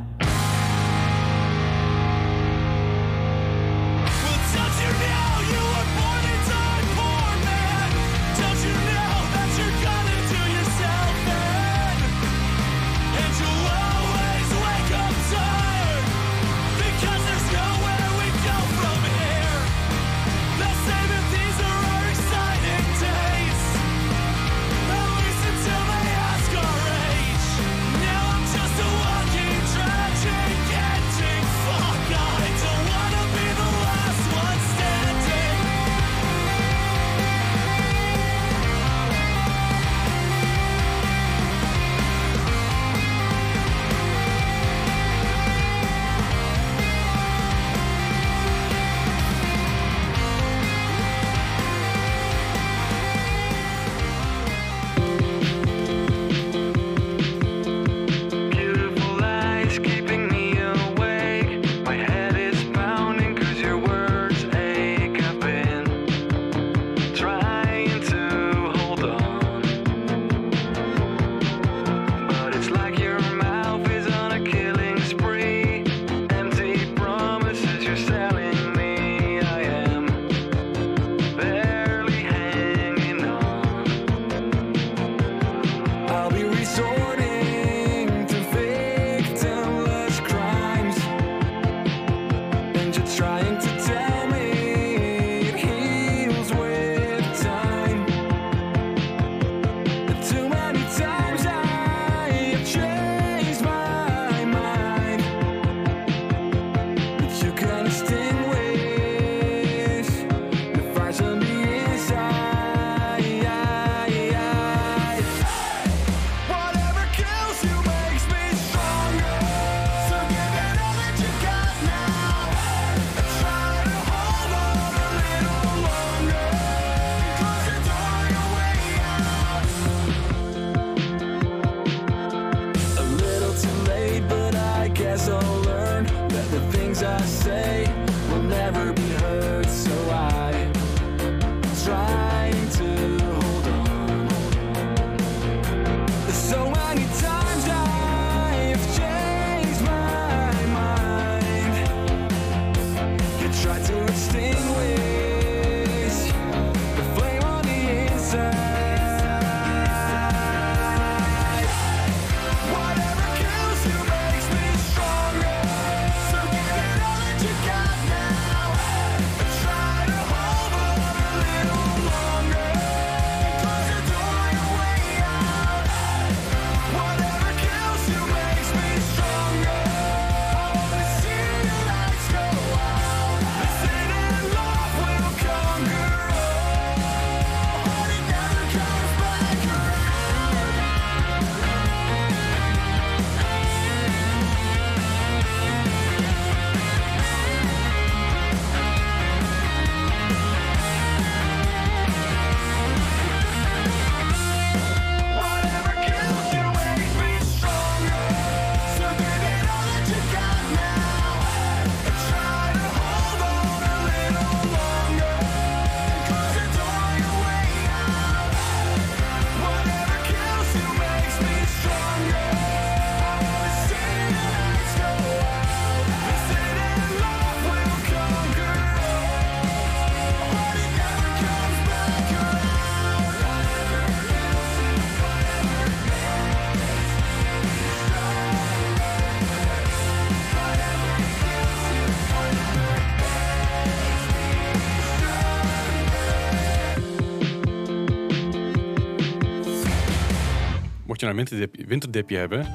Je 251.22 251.34
nou 251.34 251.38
een 251.38 251.46
winterdipje, 251.48 251.86
winterdipje 251.86 252.36
hebben, 252.36 252.66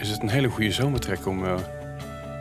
is 0.00 0.08
het 0.08 0.22
een 0.22 0.28
hele 0.28 0.48
goede 0.48 0.72
zomertrek 0.72 1.26
om 1.26 1.44
eh 1.44 1.58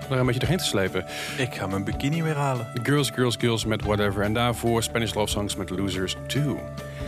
er 0.09 0.19
een 0.19 0.25
beetje 0.25 0.39
doorheen 0.39 0.57
te 0.57 0.65
slepen. 0.65 1.05
Ik 1.37 1.55
ga 1.55 1.67
mijn 1.67 1.83
bikini 1.83 2.23
weer 2.23 2.35
halen. 2.35 2.67
Girls, 2.83 3.09
Girls, 3.09 3.35
Girls 3.39 3.65
met 3.65 3.83
Whatever. 3.83 4.23
En 4.23 4.33
daarvoor 4.33 4.83
Spanish 4.83 5.13
Love 5.13 5.31
Songs 5.31 5.55
met 5.55 5.69
Losers 5.69 6.15
2. 6.27 6.43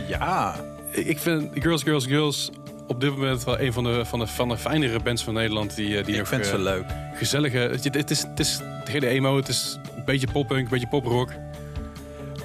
Ja. 0.08 0.56
Ik 0.92 1.18
vind 1.18 1.50
Girls, 1.54 1.82
Girls, 1.82 2.06
Girls 2.06 2.50
op 2.86 3.00
dit 3.00 3.10
moment 3.10 3.44
wel 3.44 3.60
een 3.60 3.72
van 3.72 3.84
de, 3.84 4.04
van 4.04 4.18
de, 4.18 4.26
van 4.26 4.48
de 4.48 4.56
fijnere 4.56 5.00
bands 5.00 5.24
van 5.24 5.34
Nederland. 5.34 5.76
Die, 5.76 5.98
eh, 5.98 6.04
die 6.04 6.16
Ik 6.16 6.26
vind 6.26 6.44
eh, 6.44 6.50
ze 6.50 6.58
leuk. 6.58 6.84
gezellige... 7.14 7.58
Het, 7.58 7.94
het, 7.94 8.10
is, 8.10 8.22
het 8.22 8.40
is 8.40 8.60
hele 8.84 9.06
emo, 9.06 9.36
het 9.36 9.48
is 9.48 9.78
een 9.96 10.04
beetje 10.04 10.26
poppunk, 10.32 10.60
een 10.60 10.68
beetje 10.68 10.88
poprock. 10.88 11.32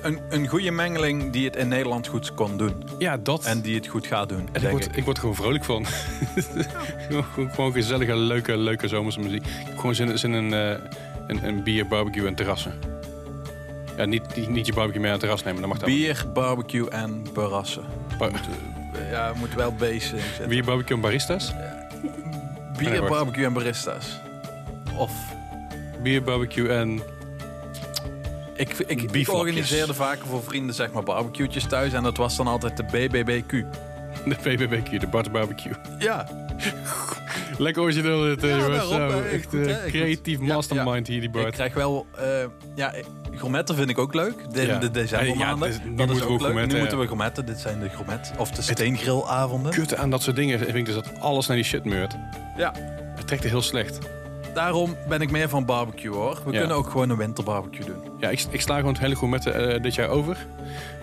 Een, 0.04 0.20
een 0.30 0.48
goede 0.48 0.72
mengeling 0.72 1.32
die 1.32 1.46
het 1.46 1.56
in 1.56 1.68
Nederland 1.68 2.08
goed 2.08 2.34
kon 2.34 2.58
doen. 2.58 2.84
Ja, 2.98 3.18
dat. 3.18 3.46
En 3.46 3.62
die 3.62 3.76
het 3.76 3.88
goed 3.88 4.08
gaat 4.08 4.30
doen, 4.30 4.50
En 4.52 4.64
ik 4.64 4.70
word, 4.70 4.86
ik. 4.86 4.96
ik 4.96 5.04
word 5.04 5.16
er 5.18 5.22
gewoon 5.22 5.36
vrolijk 5.38 5.64
van. 5.64 5.86
gewoon, 7.52 7.72
gezellige, 7.72 8.16
leuke, 8.16 8.58
leuke 8.58 8.88
zomerse 8.88 9.20
muziek. 9.20 9.46
Gewoon 9.76 9.96
zin, 9.96 10.18
zin 10.18 10.34
in 10.34 10.54
eh, 10.54 10.70
een, 11.28 11.48
een 11.48 11.64
bier, 11.64 11.88
barbecue 11.88 12.28
en 12.28 12.36
terrassen. 12.36 12.74
Ja, 13.98 14.06
niet, 14.06 14.36
niet, 14.36 14.50
niet 14.50 14.66
je 14.66 14.74
barbecue 14.74 15.02
mee 15.02 15.12
aan 15.12 15.18
het 15.18 15.26
terras 15.26 15.44
nemen, 15.44 15.60
dat 15.62 15.70
mag 15.70 15.80
dan. 15.80 15.90
Bier, 15.90 16.26
barbecue 16.34 16.90
en 16.90 17.24
barassen. 17.34 17.84
Ba- 18.18 18.30
Ja, 19.12 19.34
moet 19.36 19.54
wel 19.56 19.74
beesten 19.74 20.18
in 20.18 20.24
zitten. 20.24 20.50
bier, 20.50 20.64
barbecue 20.64 20.96
en 20.96 21.02
baristas. 21.02 21.54
Bier, 22.78 22.90
Nee, 22.90 23.00
wacht. 23.00 23.12
barbecue 23.12 23.46
en 23.46 23.54
baristas. 23.54 24.20
Of... 24.98 25.12
Bier, 26.04 26.24
barbecue 26.24 26.70
en... 26.74 27.02
Ik, 28.56 28.70
ik, 28.88 29.02
ik 29.12 29.30
organiseerde 29.34 29.94
vaker 29.94 30.26
voor 30.28 30.44
vrienden 30.44 30.76
zeg 30.76 30.92
maar 30.92 31.04
barbecue'tjes 31.04 31.64
thuis. 31.66 31.94
En 31.94 32.04
dat 32.04 32.18
was 32.18 32.36
dan 32.38 32.48
altijd 32.48 32.78
de 32.78 32.84
BBBQ. 32.84 33.52
De 34.26 34.36
BBBQ, 34.44 35.00
de 35.00 35.08
Butter 35.08 35.32
Barbecue. 35.32 35.72
Ja, 36.00 36.28
Lekker 37.58 37.82
origineel 37.82 38.22
dit, 38.22 38.44
eh, 38.44 38.50
Ja, 38.50 38.58
jongens. 38.58 38.92
eh, 38.92 39.34
echt 39.34 39.54
eh, 39.54 39.86
ik 39.86 39.92
creatief 39.92 40.40
ja, 40.40 40.54
mastermind 40.54 41.08
hier, 41.08 41.20
die 41.20 41.28
ik 41.30 41.32
Bart. 41.36 41.54
krijg 41.54 41.74
wel... 41.74 42.06
eh 42.18 42.26
ja, 42.76 42.94
gourmetten 43.32 43.76
vind 43.76 43.90
ik 43.90 43.98
ook 43.98 44.14
leuk. 44.14 44.34
De, 44.54 44.62
Ja. 44.66 44.78
de 44.78 44.92
decembermaanden. 44.92 45.72
Ja, 45.72 45.78
dus 45.78 45.96
dat 46.08 46.10
is 46.16 46.22
ook 46.22 46.42
leuk. 46.42 46.66
Nu 46.68 46.78
moeten 46.80 47.00
we 47.00 47.06
gourmetten. 47.06 47.46
Dit 47.46 47.60
zijn 47.60 47.80
de 47.80 47.90
gourmet. 47.90 48.32
Of 48.38 48.52
de 48.52 48.62
steengrilavonden. 48.62 49.72
Kutte 49.72 49.98
aan 49.98 50.10
dat 50.10 50.22
soort 50.22 50.36
dingen 50.36 50.60
vind 50.60 50.76
ik 50.76 50.86
dus 50.86 50.96
dat 50.96 51.20
alles 51.20 51.48
naar 51.48 51.56
die 51.58 51.66
shit 51.66 51.86
meurt. 51.86 52.16
Ja, 52.58 52.72
Het 53.16 53.28
trekt 53.28 53.44
er 53.44 53.50
heel 53.50 53.62
slecht. 53.62 53.98
Daarom 54.54 54.96
ben 55.08 55.22
ik 55.22 55.32
meer 55.32 55.50
van 55.50 55.66
barbecue 55.66 56.12
hoor. 56.14 56.42
We 56.46 56.52
Ja. 56.52 56.60
kunnen 56.60 56.78
ook 56.78 56.90
gewoon 56.90 57.10
een 57.10 57.18
winterbarbecue 57.18 57.86
doen. 57.86 58.04
Ja, 58.20 58.30
ik, 58.30 58.46
ik 58.50 58.62
sla 58.62 58.76
gewoon 58.76 58.92
het 58.94 59.02
hele 59.02 59.16
gourmetten 59.16 59.74
eh 59.76 59.82
dit 59.82 59.96
jaar 59.96 60.10
over. 60.10 60.38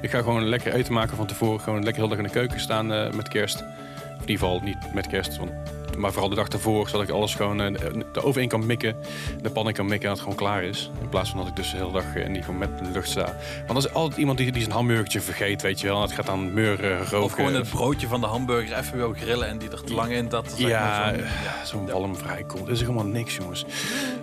Ik 0.01 0.11
ga 0.11 0.19
gewoon 0.19 0.45
lekker 0.45 0.73
eten 0.75 0.93
maken 0.93 1.17
van 1.17 1.27
tevoren. 1.27 1.61
Gewoon 1.61 1.83
lekker 1.83 2.01
heel 2.03 2.09
dag 2.09 2.19
in 2.19 2.25
de 2.25 2.31
keuken 2.31 2.61
staan 2.61 2.93
eh, 2.93 3.13
met 3.13 3.29
kerst. 3.29 3.57
Of 3.57 4.27
in 4.27 4.33
ieder 4.33 4.47
geval 4.47 4.61
niet 4.65 4.95
met 4.95 5.07
kerst, 5.07 5.37
want, 5.37 5.51
maar 5.99 6.11
vooral 6.13 6.29
de 6.29 6.35
dag 6.37 6.49
ervoor. 6.49 6.89
Zodat 6.89 7.09
ik 7.09 7.15
alles 7.15 7.35
gewoon 7.35 7.61
eh, 7.61 7.73
de 8.13 8.23
oven 8.25 8.43
in 8.43 8.49
kan 8.49 8.67
mikken. 8.67 8.97
De 9.43 9.51
pan 9.51 9.67
in 9.69 9.73
kan 9.75 9.87
mikken 9.87 10.09
en 10.09 10.15
dat 10.17 10.25
het 10.25 10.35
gewoon 10.35 10.51
klaar 10.51 10.63
is. 10.65 10.91
In 11.01 11.09
plaats 11.09 11.29
van 11.31 11.39
dat 11.39 11.49
ik 11.49 11.57
dus 11.57 11.71
de 11.71 11.77
hele 11.77 11.93
dag 11.93 12.15
in 12.15 12.33
die 12.33 12.43
met 12.59 12.79
de 12.79 12.91
lucht 12.93 13.09
sta. 13.09 13.37
Want 13.67 13.79
er 13.85 13.89
is 13.89 13.95
altijd 13.95 14.19
iemand 14.21 14.39
die, 14.39 14.53
die 14.53 14.63
zijn 14.63 14.75
hamburgertje 14.75 15.21
vergeet, 15.21 15.63
weet 15.63 15.81
je 15.81 15.87
wel. 15.87 15.97
En 15.97 16.03
het 16.03 16.13
gaat 16.13 16.27
dan 16.27 16.55
meuren, 16.55 16.99
roken. 16.99 17.23
Of 17.23 17.33
gewoon 17.33 17.55
het 17.55 17.71
broodje 17.71 18.07
van 18.07 18.21
de 18.21 18.27
hamburger 18.27 18.79
even 18.79 18.97
wil 18.97 19.13
grillen 19.13 19.49
en 19.49 19.59
die 19.59 19.71
er 19.71 19.85
te 19.85 19.95
lang 19.95 20.13
in 20.13 20.29
dat 20.29 20.55
Ja, 20.57 21.09
zo'n- 21.15 21.19
ja, 21.19 21.65
zo'n 21.65 21.87
walm 21.87 22.17
vrijkomt. 22.17 22.67
Dat 22.67 22.75
is 22.75 22.81
helemaal 22.81 23.05
niks, 23.07 23.37
jongens. 23.37 23.65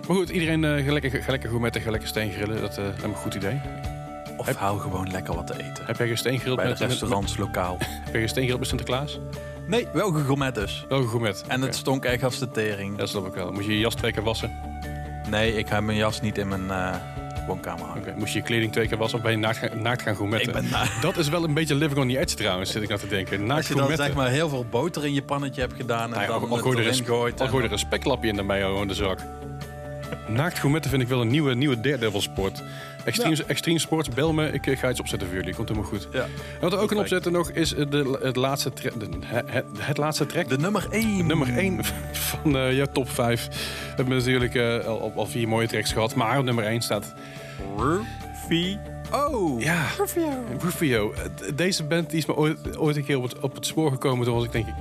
Maar 0.06 0.16
goed, 0.16 0.28
iedereen 0.28 0.64
eh, 0.64 0.84
ga 0.84 0.92
lekker, 0.92 1.24
lekker 1.28 1.48
gourmetten, 1.48 1.80
ga 1.82 1.90
lekker 1.90 2.08
steen 2.08 2.30
grillen. 2.32 2.60
Dat 2.60 2.78
eh, 2.78 2.84
lijkt 2.84 3.02
me 3.02 3.08
een 3.08 3.14
goed 3.14 3.34
idee. 3.34 3.60
Of 4.36 4.46
Heb- 4.46 4.56
hou 4.56 4.80
gewoon 4.80 5.10
lekker 5.10 5.34
wat 5.34 5.46
te 5.46 5.54
eten. 5.54 5.84
Heb 5.86 5.96
jij 5.98 6.08
gesteen 6.08 6.36
gegrild 6.36 6.56
Bij 6.56 6.64
de 6.64 6.70
met, 6.70 6.80
met, 6.80 6.88
restaurants 6.88 7.36
lokaal. 7.36 7.76
heb 8.04 8.12
jij 8.12 8.20
gesteen 8.22 8.40
gegrild 8.42 8.58
met 8.58 8.68
Sinterklaas? 8.68 9.18
Nee, 9.68 9.88
wel 9.92 10.10
gegourmet 10.12 10.54
dus. 10.54 10.84
Welke 10.88 11.08
gourmet? 11.08 11.44
En 11.48 11.62
het 11.62 11.74
stonk 11.74 12.04
echt 12.04 12.22
als 12.24 12.38
de 12.38 12.50
tering. 12.50 12.96
Dat 12.98 13.08
snap 13.08 13.26
ik 13.26 13.32
wel. 13.34 13.52
Moet 13.52 13.64
je 13.64 13.72
je 13.72 13.78
jas 13.78 13.94
twee 13.94 14.12
keer 14.12 14.22
wassen? 14.22 14.52
Nee, 15.30 15.54
ik 15.56 15.68
heb 15.68 15.80
mijn 15.82 15.98
jas 15.98 16.20
niet 16.20 16.38
in 16.38 16.48
mijn 16.48 16.70
eh, 16.70 16.94
woonkamer 17.46 17.86
hangen. 17.86 18.02
Oké. 18.02 18.14
Moest 18.16 18.32
je 18.32 18.38
je 18.38 18.44
kleding 18.44 18.72
twee 18.72 18.88
keer 18.88 18.98
wassen 18.98 19.18
of 19.18 19.24
ben 19.24 19.32
je 19.32 19.38
naakt 19.38 19.56
gaan, 19.56 19.82
naakt 19.82 20.02
gaan 20.02 20.16
gourmetten? 20.16 20.48
Ik 20.48 20.54
ben 20.60 20.70
na- 20.70 20.86
Dat 21.00 21.16
is 21.16 21.28
wel 21.28 21.44
een 21.44 21.54
beetje 21.54 21.74
living 21.74 21.98
on 22.00 22.08
the 22.08 22.18
edge 22.18 22.34
trouwens, 22.36 22.70
zit 22.72 22.82
ik 22.82 22.88
nou 22.88 23.00
te 23.00 23.06
denken. 23.08 23.40
Naakt 23.46 23.52
Als 23.58 23.66
je 23.68 23.74
dan 23.74 23.82
gourmetten. 23.82 24.06
zeg 24.06 24.14
maar 24.24 24.30
heel 24.32 24.48
veel 24.48 24.64
boter 24.70 25.04
in 25.04 25.14
je 25.14 25.22
pannetje 25.22 25.60
hebt 25.60 25.74
gedaan 25.74 26.02
en 26.04 26.10
Nou 26.10 26.20
ja, 26.22 26.26
dan 26.26 26.36
al, 26.40 26.48
al 26.48 26.54
het 26.54 26.62
gooi 26.64 26.76
je 26.76 26.82
er 26.82 26.88
erin 26.88 27.00
een, 27.00 27.06
gooit. 27.06 27.40
al 27.40 27.46
en 27.46 27.52
gooi 27.52 27.64
er 27.64 27.72
een 27.72 28.22
in 28.22 28.36
de 28.36 28.42
mayo 28.42 28.82
in 28.82 28.88
de 28.88 28.94
zak. 28.94 29.18
Naakt 30.28 30.58
gourmetten 30.58 30.90
vind 30.90 31.02
ik 31.02 31.08
wel 31.08 31.20
een 31.20 31.28
nieuwe, 31.28 31.54
nieuwe 31.54 31.80
daredevil 31.80 32.20
sport. 32.20 32.62
Extreme, 33.04 33.44
extreme 33.46 33.78
Sports, 33.78 34.08
bel 34.08 34.32
me. 34.32 34.50
Ik 34.50 34.78
ga 34.78 34.90
iets 34.90 35.00
opzetten 35.00 35.28
voor 35.28 35.36
jullie. 35.36 35.54
Komt 35.54 35.68
helemaal 35.68 35.90
goed. 35.90 36.08
Ja. 36.12 36.22
En 36.22 36.30
wat 36.60 36.70
we 36.70 36.76
ook 36.78 36.86
kunnen 36.86 37.04
opzetten 37.04 37.32
nog 37.32 37.50
is 37.50 37.74
eh, 37.74 37.90
de, 37.90 38.18
het, 38.22 38.36
laatste 38.36 38.72
tra- 38.72 38.90
de, 38.98 39.08
het, 39.24 39.64
het 39.78 39.96
laatste 39.96 40.26
track. 40.26 40.48
De 40.48 40.58
nummer 40.58 40.86
1. 40.90 41.26
Nummer 41.26 41.56
1 41.58 41.84
van 42.28 42.56
eh 42.56 42.72
jouw 42.76 42.86
top 42.92 43.10
5. 43.10 43.46
We 43.46 43.54
hebben 43.96 44.16
natuurlijk 44.16 44.54
eh, 44.54 44.84
al, 44.86 45.12
al 45.16 45.26
vier 45.26 45.48
mooie 45.48 45.66
tracks 45.68 45.92
gehad. 45.92 46.14
Maar 46.14 46.38
op 46.38 46.44
nummer 46.44 46.64
1 46.64 46.80
staat... 46.80 47.14
Oh. 49.12 49.60
Ja, 49.60 49.86
Rufio. 50.60 51.12
Eh, 51.12 51.20
Deze 51.54 51.84
band 51.84 52.10
die 52.10 52.18
is 52.18 52.26
me 52.26 52.36
ooit, 52.36 52.78
ooit 52.78 52.96
een 52.96 53.04
keer 53.04 53.16
op 53.16 53.22
het, 53.22 53.38
op 53.38 53.54
het 53.54 53.66
spoor 53.66 53.90
gekomen. 53.90 54.24
Toen 54.24 54.34
was 54.34 54.44
ik 54.44 54.52
denk 54.52 54.66
ik 54.66 54.74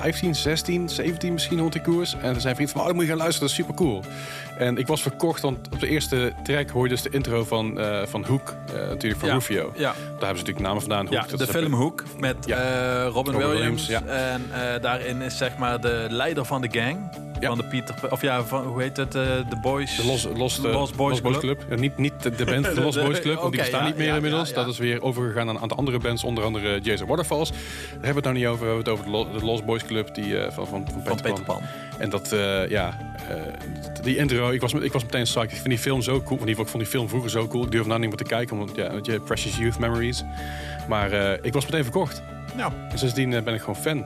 15, 0.00 0.34
16, 0.34 0.88
17 0.88 1.32
misschien 1.32 1.58
rond 1.58 1.72
die 1.72 1.82
koers. 1.82 2.14
En 2.22 2.34
er 2.34 2.40
zijn 2.40 2.54
vrienden 2.54 2.74
van, 2.74 2.80
oh, 2.80 2.86
dan 2.86 2.96
moet 2.96 3.04
je 3.04 3.10
gaan 3.10 3.18
luisteren, 3.18 3.48
dat 3.48 3.58
is 3.58 3.64
super 3.64 3.84
cool. 3.84 4.02
En 4.60 4.76
ik 4.76 4.86
was 4.86 5.02
verkocht, 5.02 5.42
want 5.42 5.68
op 5.72 5.80
de 5.80 5.88
eerste 5.88 6.32
track 6.42 6.70
hoor 6.70 6.82
je 6.82 6.88
dus 6.88 7.02
de 7.02 7.10
intro 7.10 7.44
van, 7.44 7.80
eh, 7.80 8.06
van 8.06 8.24
Hoek. 8.24 8.54
eh, 8.74 8.88
natuurlijk 8.88 9.20
van 9.20 9.28
Ja. 9.28 9.34
Rufio. 9.34 9.72
Ja. 9.76 9.82
Daar 9.82 9.94
hebben 10.08 10.18
ze 10.18 10.26
natuurlijk 10.26 10.60
namen 10.60 10.80
vandaan. 10.80 11.04
Hoek. 11.06 11.12
Ja, 11.30 11.36
de 11.36 11.46
film 11.46 11.72
Hoek 11.74 12.04
met 12.18 12.36
Ja. 12.46 12.56
eh, 12.56 13.06
Robin, 13.12 13.32
Robin 13.32 13.48
Williams. 13.48 13.88
En 14.06 14.42
daarin 14.80 15.22
is 15.22 15.36
zeg 15.36 15.56
maar 15.56 15.80
de 15.80 16.06
leider 16.10 16.44
van 16.44 16.60
de 16.60 16.68
gang. 16.70 17.28
Van 17.40 17.58
de 17.58 17.64
Pieter... 17.64 17.94
Of 18.10 18.22
ja, 18.22 18.42
van, 18.44 18.64
hoe 18.66 18.82
heet 18.82 18.96
het? 18.96 19.12
De 19.12 19.58
Boys... 19.62 19.96
De 19.96 20.06
Los, 20.06 20.28
Los, 20.36 20.56
De 20.62 20.88
Boys 20.96 21.20
Club. 21.38 21.76
Niet, 21.76 21.96
niet 21.98 22.22
de 22.22 22.30
band, 22.44 22.64
de 22.74 22.74
De- 22.74 22.80
Boys 22.80 23.20
Club, 23.20 23.36
want 23.38 23.52
die 23.52 23.60
bestaan 23.60 23.84
niet 23.84 23.96
meer 23.96 24.14
inmiddels. 24.14 24.52
Dat 24.52 24.68
is 24.68 24.78
weer 24.78 25.02
overgegaan 25.02 25.48
aan 25.48 25.54
een 25.54 25.60
aantal 25.62 25.76
andere 25.78 25.98
bands, 25.98 26.24
onder 26.24 26.44
andere 26.44 26.80
Jason 26.80 27.06
Waterfalls. 27.06 27.50
Daar 27.50 27.58
hebben 27.90 28.08
we 28.10 28.14
het 28.14 28.24
nou 28.24 28.36
niet 28.36 28.46
over. 28.46 28.60
We 28.60 28.72
hebben 28.72 28.84
het 28.84 28.92
over 28.92 29.04
de, 29.04 29.10
Lo- 29.10 29.38
de 29.38 29.44
Lost 29.44 29.64
Boys 29.64 29.84
Club 29.84 30.14
die, 30.14 30.34
van, 30.50 30.66
van, 30.66 30.66
van, 30.66 30.84
Van 30.92 31.02
Peter 31.02 31.22
Peter 31.22 31.44
Pan. 31.44 31.56
Pan. 31.56 31.62
En 31.98 32.10
dat, 32.10 32.34
ja, 32.68 32.96
die 34.02 34.16
intro, 34.16 34.49
ik 34.54 34.60
was, 34.60 34.72
ik 34.72 34.92
was 34.92 35.02
meteen 35.04 35.22
psyched. 35.22 35.44
Ik 35.50 35.56
vind 35.56 35.68
die 35.68 35.78
film 35.78 36.02
zo 36.02 36.12
cool. 36.22 36.40
In 36.40 36.48
ieder 36.48 36.48
geval, 36.48 36.64
ik 36.64 36.70
vond 36.70 36.82
die 36.82 36.92
film 36.92 37.08
vroeger 37.08 37.30
zo 37.30 37.48
cool. 37.48 37.64
Ik 37.64 37.70
durf 37.70 37.86
nou 37.86 37.98
niet 38.00 38.08
meer 38.08 38.18
te 38.18 38.24
kijken, 38.24 38.56
want 38.58 38.76
ja, 38.76 38.90
weet 38.92 39.06
je, 39.06 39.20
Precious 39.20 39.56
Youth 39.56 39.78
Memories. 39.78 40.24
Maar 40.88 41.12
eh, 41.12 41.38
ik 41.42 41.52
was 41.52 41.64
meteen 41.64 41.82
verkocht. 41.82 42.22
Nou, 42.56 42.72
En 42.90 42.98
sindsdien 42.98 43.32
eh, 43.34 43.42
ben 43.42 43.54
ik 43.54 43.60
gewoon 43.60 43.76
fan. 43.76 44.04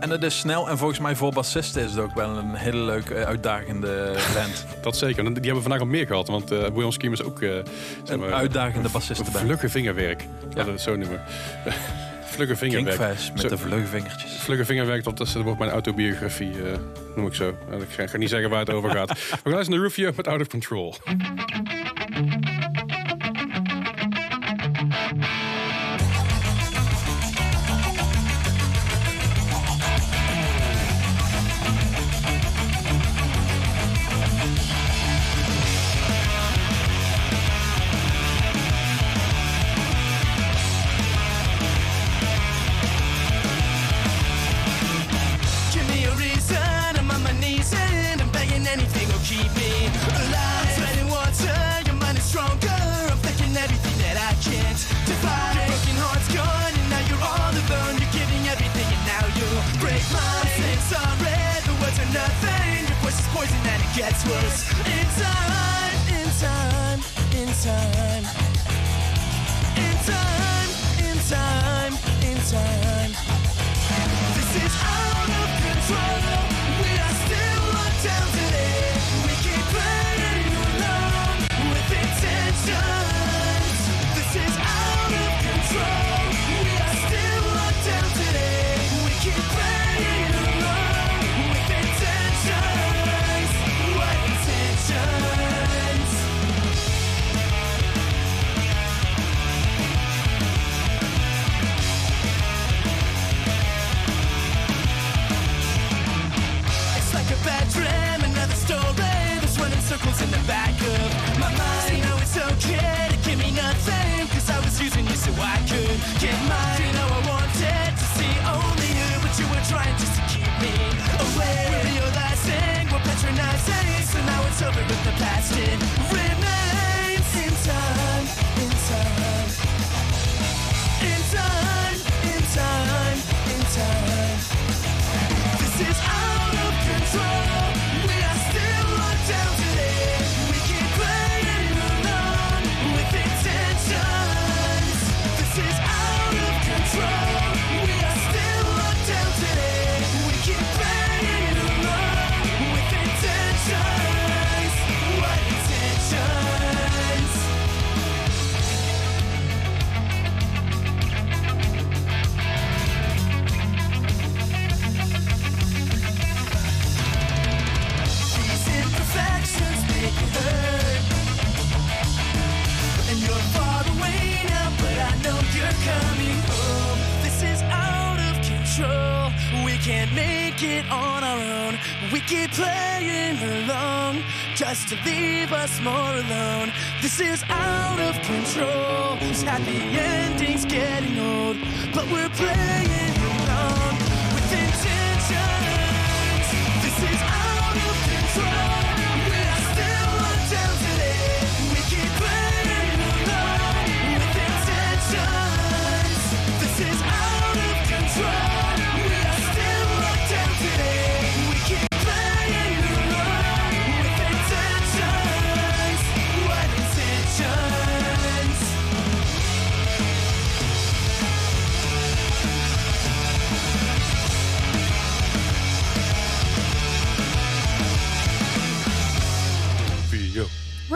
en 0.00 0.10
het 0.10 0.22
is 0.22 0.38
snel. 0.38 0.68
En 0.68 0.78
volgens 0.78 0.98
mij 1.00 1.14
voor 1.16 1.32
bassisten 1.32 1.82
is 1.82 1.90
het 1.90 2.00
ook 2.00 2.14
wel 2.14 2.36
een 2.36 2.54
hele 2.54 2.76
leuke, 2.82 3.14
eh, 3.14 3.26
uitdagende 3.26 4.12
band. 4.34 4.66
Dat 4.80 4.96
zeker. 4.96 5.18
En 5.18 5.24
Die 5.24 5.34
hebben 5.34 5.54
we 5.54 5.60
vandaag 5.62 5.80
al 5.80 5.86
meer 5.86 6.06
gehad, 6.06 6.28
want 6.28 6.50
eh 6.50 6.58
William 6.58 6.92
Scheme 6.92 7.12
is 7.12 7.22
ook... 7.22 7.42
eh, 7.42 7.50
zeg 7.50 7.64
Een 8.14 8.18
maar, 8.18 8.32
uitdagende 8.32 8.88
bassistenband. 8.88 9.44
Vlugge 9.44 9.68
vingerwerk. 9.68 10.24
Laten 10.48 10.64
we 10.64 10.70
het 10.70 10.80
zo 10.80 10.96
noemen. 10.96 11.20
Vlugge 12.36 12.56
vingerwerk. 12.56 12.98
Met 12.98 13.40
Zo- 13.40 13.48
de 13.48 13.58
vlugge 13.58 13.86
vingertjes. 13.86 14.32
Vlugge 14.32 14.64
vingerwerk, 14.64 15.04
dat, 15.04 15.20
is- 15.20 15.32
dat 15.32 15.42
wordt 15.42 15.58
mijn 15.58 15.70
autobiografie, 15.70 16.50
eh, 16.50 16.78
noem 17.16 17.26
ik 17.26 17.34
zo. 17.34 17.54
En 17.70 17.80
ik 17.80 17.88
ga, 17.90 18.06
ga 18.06 18.16
niet 18.16 18.28
zeggen 18.28 18.50
waar 18.50 18.58
het 18.58 18.70
over 18.70 18.90
gaat. 18.90 19.08
We 19.18 19.24
gaan 19.42 19.52
luisteren 19.52 19.70
naar 19.80 19.88
Rufio 19.88 20.12
met 20.16 20.28
Out 20.28 20.40
of 20.40 20.46
Control. 20.48 20.94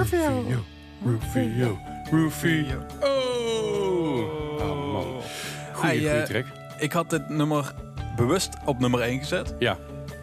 Rufio. 0.00 0.44
Rufio. 0.44 0.64
Rufio. 1.04 1.78
Rufio. 2.10 2.86
Oh! 3.00 4.60
Oh 4.60 4.92
man. 4.92 5.04
Goeie, 5.04 5.20
Hey, 5.72 5.96
goeie 5.96 6.10
eh, 6.10 6.22
track. 6.22 6.44
Ik 6.78 6.92
had 6.92 7.10
dit 7.10 7.28
nummer 7.28 7.74
bewust 8.16 8.56
op 8.64 8.78
nummer 8.78 9.00
1 9.00 9.18
gezet. 9.18 9.54
Ja. 9.58 9.76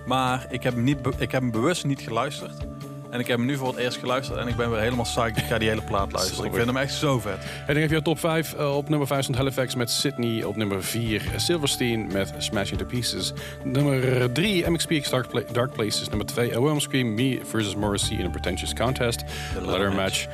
Maar 0.05 0.45
ik 0.49 0.63
heb, 0.63 0.73
hem 0.73 0.83
niet 0.83 0.97
ik 1.17 1.31
heb 1.31 1.41
hem 1.41 1.51
bewust 1.51 1.85
niet 1.85 2.01
geluisterd. 2.01 2.66
En 3.09 3.19
ik 3.19 3.27
heb 3.27 3.37
hem 3.37 3.45
nu 3.45 3.55
voor 3.57 3.67
het 3.67 3.77
eerst 3.77 3.97
geluisterd. 3.97 4.39
En 4.39 4.47
ik 4.47 4.55
ben 4.55 4.69
weer 4.71 4.79
helemaal 4.79 5.03
psyched. 5.05 5.37
Ik 5.37 5.43
ga 5.43 5.57
die 5.57 5.69
hele 5.69 5.81
plaat 5.81 6.11
luisteren. 6.11 6.45
Ik 6.45 6.53
vind 6.53 6.65
hem 6.65 6.77
echt 6.77 6.93
zo 6.93 7.19
vet. 7.19 7.37
En 7.67 7.73
dan 7.73 7.77
heb 7.81 7.89
je 7.89 8.01
top 8.01 8.19
5. 8.19 8.53
op 8.53 8.89
nummer 8.89 9.07
5 9.07 9.21
stond 9.21 9.37
Halifax 9.37 9.75
met 9.75 9.89
Sydney. 9.91 10.43
Op 10.43 10.55
nummer 10.55 10.83
4 10.83 11.21
Silverstein 11.35 12.07
met 12.11 12.33
Smash 12.37 12.71
Into 12.71 12.85
Pieces. 12.85 13.33
Nummer 13.63 14.31
3 14.31 14.69
MXPX 14.69 15.09
Dark, 15.09 15.27
Pla- 15.29 15.41
Dark 15.51 15.73
Places. 15.73 16.09
Nummer 16.09 16.25
2 16.25 16.55
A 16.55 16.59
Worm 16.59 16.79
Scream 16.79 17.13
Me 17.13 17.39
versus 17.43 17.75
Morrissey 17.75 18.17
in 18.17 18.25
a 18.25 18.29
Pretentious 18.29 18.73
Contest. 18.73 19.23
Ladder 19.61 19.93
match. 19.93 20.25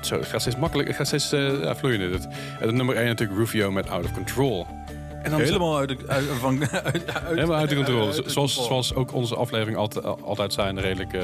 Zo, 0.00 0.18
het 0.18 0.26
gaat 0.26 0.40
steeds 0.40 0.56
makkelijk. 0.56 0.88
Het 0.88 0.96
gaat 0.96 1.06
steeds 1.06 1.32
eh 1.32 1.62
ja, 1.62 1.76
vloeiender. 1.76 2.20
En 2.60 2.76
nummer 2.76 2.96
1 2.96 3.06
natuurlijk 3.06 3.38
Rufio 3.38 3.70
met 3.70 3.88
Out 3.88 4.04
of 4.04 4.12
Control. 4.12 4.66
En 5.22 5.30
dan 5.30 5.40
Helemaal 5.40 5.78
uit 5.78 5.88
de, 5.88 5.96
uit, 6.06 6.24
van, 6.40 6.60
uit, 6.70 6.82
uit, 6.82 7.24
Helemaal 7.26 7.56
uit 7.56 7.68
de 7.68 7.74
controle. 7.74 8.06
uit 8.06 8.24
de 8.24 8.30
zoals, 8.30 8.54
controle. 8.56 8.82
zoals 8.82 8.94
ook 8.94 9.12
onze 9.12 9.36
aflevering 9.36 9.76
altijd, 9.76 10.04
altijd 10.22 10.52
zijn. 10.52 10.80
Redelijk 10.80 11.12
eh, 11.12 11.22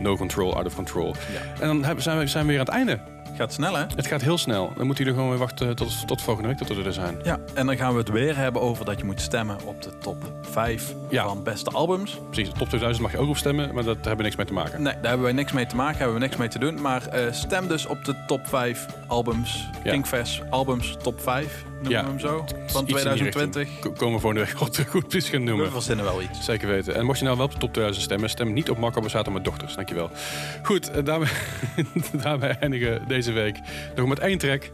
no 0.00 0.16
control, 0.16 0.54
out 0.56 0.66
of 0.66 0.74
control. 0.74 1.14
Ja. 1.32 1.60
En 1.60 1.66
dan 1.66 1.84
hebben- 1.84 2.02
zijn 2.02 2.18
we, 2.18 2.26
zijn 2.26 2.46
we 2.46 2.50
weer 2.50 2.60
aan 2.60 2.66
het 2.66 2.74
einde. 2.74 2.98
Gaat 3.36 3.52
snel, 3.52 3.74
hè? 3.74 3.84
Het 3.96 4.06
gaat 4.06 4.22
heel 4.22 4.38
snel. 4.38 4.72
Dan 4.76 4.86
moeten 4.86 5.04
jullie 5.04 5.18
gewoon 5.18 5.28
weer 5.34 5.38
wachten 5.46 5.76
tot, 5.76 6.06
tot 6.06 6.22
volgende 6.22 6.48
week 6.48 6.58
dat 6.58 6.76
we 6.76 6.82
er 6.82 6.92
zijn. 6.92 7.18
Ja, 7.22 7.38
en 7.54 7.66
dan 7.66 7.76
gaan 7.76 7.92
we 7.92 7.98
het 7.98 8.08
weer 8.08 8.36
hebben 8.36 8.62
over 8.62 8.84
dat 8.84 8.98
je 8.98 9.04
moet 9.04 9.20
stemmen 9.20 9.56
op 9.64 9.82
de 9.82 9.98
top 9.98 10.16
5 10.50 10.94
Ja. 11.10 11.24
van 11.24 11.42
beste 11.42 11.70
albums. 11.70 12.18
Precies, 12.30 12.52
top 12.58 12.68
2000 12.68 13.00
mag 13.06 13.12
je 13.12 13.18
ook 13.18 13.28
op 13.28 13.36
stemmen, 13.36 13.74
maar 13.74 13.84
dat 13.84 13.94
daar 13.94 14.06
hebben 14.06 14.16
we 14.16 14.22
niks 14.22 14.36
mee 14.36 14.46
te 14.46 14.52
maken. 14.52 14.82
Nee, 14.82 14.92
daar 14.92 15.02
hebben 15.02 15.22
wij 15.22 15.32
niks 15.32 15.52
mee 15.52 15.66
te 15.66 15.76
maken, 15.76 15.96
hebben 15.98 16.14
we 16.16 16.20
niks 16.22 16.36
mee 16.36 16.48
te 16.48 16.58
doen. 16.58 16.80
Maar 16.80 17.06
eh, 17.06 17.32
stem 17.32 17.68
dus 17.68 17.86
op 17.86 18.04
de 18.04 18.14
top 18.26 18.46
5 18.46 18.86
albums. 19.06 19.68
Ja. 19.84 19.90
Kingfest 19.90 20.42
albums 20.50 20.96
top 21.02 21.20
5, 21.20 21.64
noemen 21.82 21.90
Ja. 21.92 22.02
we 22.02 22.08
hem 22.08 22.18
zo. 22.18 22.44
Van 22.66 22.84
die 22.84 22.94
2020. 22.94 23.62
richting. 23.62 23.80
Ko- 23.80 23.90
Komen 23.92 24.14
we 24.14 24.20
volgende 24.20 24.44
week 24.46 24.56
goed, 24.56 24.84
goed 24.88 25.08
precies 25.08 25.30
gaan 25.30 25.40
We 25.40 25.46
noemen. 25.46 25.70
verzinnen 25.70 26.04
wel 26.04 26.22
iets. 26.22 26.44
Zeker 26.44 26.68
weten. 26.68 26.94
En 26.94 27.04
mocht 27.04 27.18
je 27.18 27.24
nou 27.24 27.36
wel 27.36 27.46
op 27.46 27.52
de 27.52 27.58
top 27.58 27.70
2000 27.72 28.04
stemmen, 28.04 28.30
stem 28.30 28.52
niet 28.52 28.70
op 28.70 28.78
Marco 28.78 29.00
Borsato 29.00 29.30
met 29.30 29.44
dochters. 29.44 29.74
Dankjewel. 29.74 30.10
Goed, 30.62 30.90
eh, 30.90 31.04
daarmee, 31.04 31.28
daarmee 32.22 32.50
eindigen 32.50 33.04
deze 33.08 33.32
week 33.32 33.56
nog 33.94 34.08
met 34.08 34.18
één 34.18 34.38
track. 34.38 34.70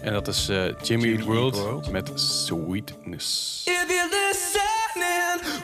En 0.00 0.12
dat 0.12 0.28
is 0.28 0.48
eh, 0.48 0.64
Jimmy 0.82 1.22
World, 1.22 1.56
World. 1.58 1.90
met 1.90 2.10
Sweetness. 2.14 3.62
If 3.66 3.84
you're 3.88 4.08
listening, 4.28 5.60